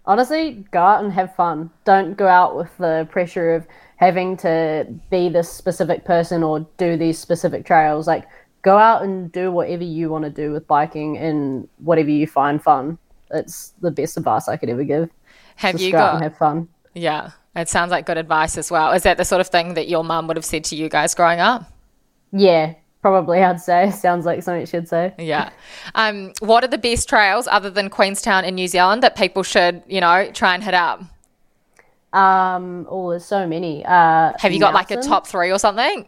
[0.07, 1.69] Honestly, go out and have fun.
[1.85, 3.67] Don't go out with the pressure of
[4.03, 8.07] having to be this specific person or do these specific trails.
[8.07, 8.25] Like,
[8.61, 12.61] go out and do whatever you want to do with biking and whatever you find
[12.63, 12.97] fun.
[13.31, 15.09] It's the best advice I could ever give.
[15.57, 16.13] Have Just you go out got?
[16.15, 16.67] and have fun.
[16.93, 18.91] yeah, it sounds like good advice as well.
[18.91, 21.13] Is that the sort of thing that your mum would have said to you guys
[21.15, 21.63] growing up?
[22.31, 23.43] Yeah, probably.
[23.43, 25.13] I'd say sounds like something she'd say.
[25.17, 25.49] Yeah.
[25.95, 29.83] Um, what are the best trails other than Queenstown in New Zealand that people should,
[29.87, 31.01] you know, try and hit up?
[32.13, 33.83] Um, oh, there's so many.
[33.85, 36.07] Uh, Have you got like a top three or something?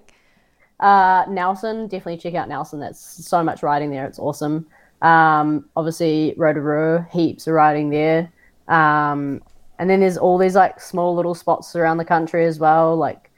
[0.80, 2.80] Uh, Nelson, definitely check out Nelson.
[2.80, 4.06] That's so much riding there.
[4.06, 4.68] It's awesome.
[5.02, 8.32] Um, obviously Rotorua, heaps of riding there.
[8.68, 9.42] Um,
[9.80, 12.96] and then there's all these like small little spots around the country as well.
[12.96, 13.30] Like,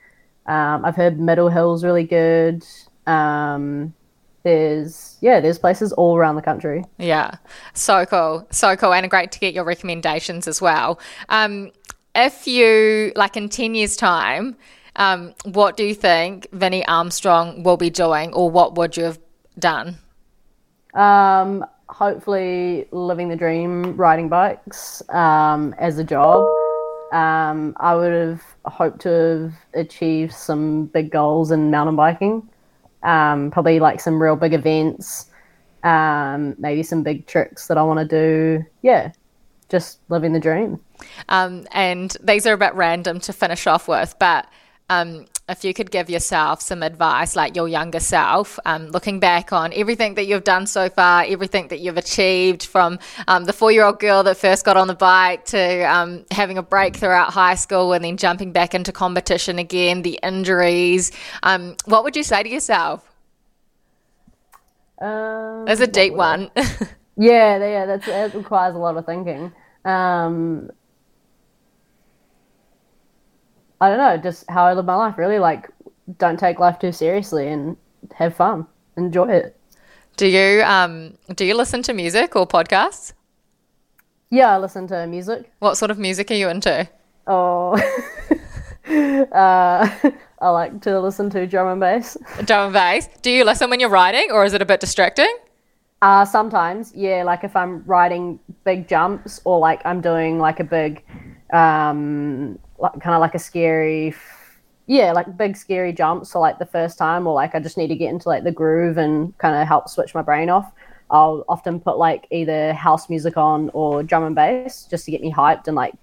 [0.45, 2.65] um, I've heard Middle Hill's really good.
[3.05, 3.93] Um,
[4.43, 6.85] there's yeah, there's places all around the country.
[6.97, 7.35] Yeah,
[7.73, 10.99] so cool, so cool, and great to get your recommendations as well.
[11.27, 11.71] Um,
[12.17, 14.57] if you like in ten years' time,
[14.97, 19.19] um, what do you think Vinny Armstrong will be doing, or what would you have
[19.59, 19.97] done?
[20.95, 26.49] Um, hopefully, living the dream, riding bikes um, as a job.
[27.13, 32.49] Um, I would have hoped to have achieved some big goals in mountain biking.
[33.03, 35.27] Um, probably like some real big events,
[35.83, 38.65] um, maybe some big tricks that I want to do.
[38.81, 39.11] Yeah,
[39.69, 40.79] just living the dream.
[41.29, 44.47] Um, and these are a bit random to finish off with, but
[44.89, 49.53] um, if you could give yourself some advice, like your younger self, um, looking back
[49.53, 53.71] on everything that you've done so far, everything that you've achieved from um, the four
[53.71, 57.31] year old girl that first got on the bike to um, having a break throughout
[57.31, 61.11] high school and then jumping back into competition again, the injuries,
[61.43, 63.03] um, what would you say to yourself?
[64.99, 66.51] Um, There's a deep one.
[67.17, 69.51] Yeah, yeah, that's that requires a lot of thinking.
[69.83, 70.69] Um,
[73.81, 75.17] I don't know, just how I live my life.
[75.17, 75.69] Really, like,
[76.19, 77.75] don't take life too seriously and
[78.13, 79.59] have fun, enjoy it.
[80.15, 83.13] do you um, do you listen to music or podcasts?
[84.29, 85.51] Yeah, I listen to music.
[85.59, 86.87] What sort of music are you into?
[87.27, 87.71] Oh,
[89.31, 89.89] uh,
[90.39, 92.17] I like to listen to drum and bass.
[92.45, 93.09] Drum and bass.
[93.21, 95.33] Do you listen when you're riding, or is it a bit distracting?
[96.01, 100.63] Uh, sometimes, yeah, like if I'm riding big jumps or like I'm doing like a
[100.63, 101.03] big
[101.51, 104.13] um, like, kind of like a scary,
[104.85, 106.29] yeah, like big scary jumps.
[106.31, 108.51] So like the first time, or like I just need to get into like the
[108.51, 110.71] groove and kind of help switch my brain off.
[111.09, 115.21] I'll often put like either house music on or drum and bass just to get
[115.21, 115.95] me hyped and like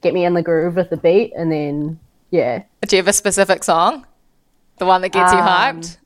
[0.00, 1.98] get me in the groove with the beat, and then
[2.30, 2.62] yeah.
[2.86, 4.06] Do you have a specific song?
[4.78, 5.98] The one that gets you Um, hyped?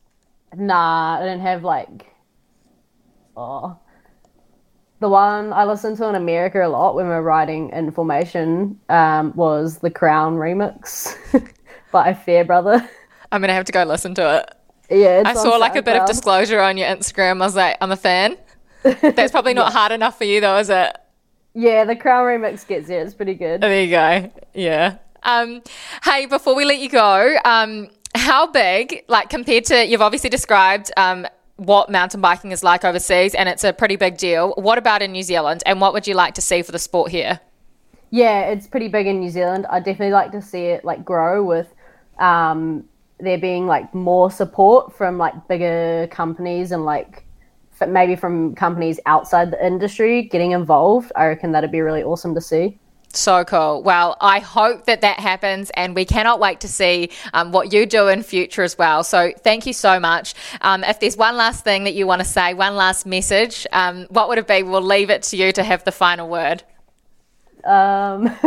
[0.57, 2.07] Nah, I don't have like.
[3.39, 3.78] Oh.
[4.99, 8.80] The one I listened to in America a lot when we were writing in Formation
[8.89, 11.14] um, was the Crown remix
[11.93, 12.89] by Fairbrother.
[13.30, 14.97] I'm going to have to go listen to it.
[14.97, 17.41] yeah, it's I saw like a bit of disclosure on your Instagram.
[17.41, 18.36] I was like, I'm a fan.
[18.82, 20.97] That's probably not hard enough for you, though, is it?
[21.55, 22.95] Yeah, the Crown remix gets it.
[22.95, 23.61] It's pretty good.
[23.61, 24.32] There you go.
[24.53, 24.99] Yeah.
[25.22, 25.62] Um,
[26.03, 30.91] hey, before we let you go, um, how big, like compared to, you've obviously described
[30.97, 31.26] um,
[31.59, 34.55] what mountain biking is like overseas, and it's a pretty big deal.
[34.57, 37.11] What about in New Zealand, and what would you like to see for the sport
[37.11, 37.41] here?
[38.11, 39.67] Yeah, it's pretty big in New Zealand.
[39.69, 41.67] I definitely like to see it like grow with
[42.19, 42.85] um,
[43.21, 47.25] there being like more support from like bigger companies and like
[47.87, 51.13] maybe from companies outside the industry getting involved.
[51.17, 52.79] I reckon that'd be really awesome to see.
[53.13, 53.83] So cool.
[53.83, 57.87] Well, I hope that that happens, and we cannot wait to see um, what you
[57.87, 59.03] do in future as well.
[59.03, 60.35] So, thank you so much.
[60.61, 64.07] Um, if there's one last thing that you want to say, one last message, um,
[64.11, 64.63] what would it be?
[64.63, 66.63] We'll leave it to you to have the final word.
[67.65, 68.29] Um,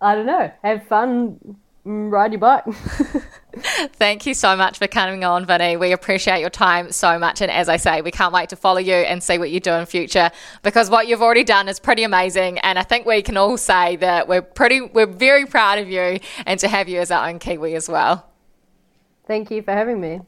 [0.00, 0.50] I don't know.
[0.64, 2.64] Have fun, ride your bike.
[3.54, 5.76] Thank you so much for coming on, Vinny.
[5.76, 7.40] We appreciate your time so much.
[7.40, 9.72] And as I say, we can't wait to follow you and see what you do
[9.72, 10.30] in future
[10.62, 12.58] because what you've already done is pretty amazing.
[12.60, 16.18] And I think we can all say that we're pretty, we're very proud of you
[16.46, 18.28] and to have you as our own Kiwi as well.
[19.26, 20.20] Thank you for having me.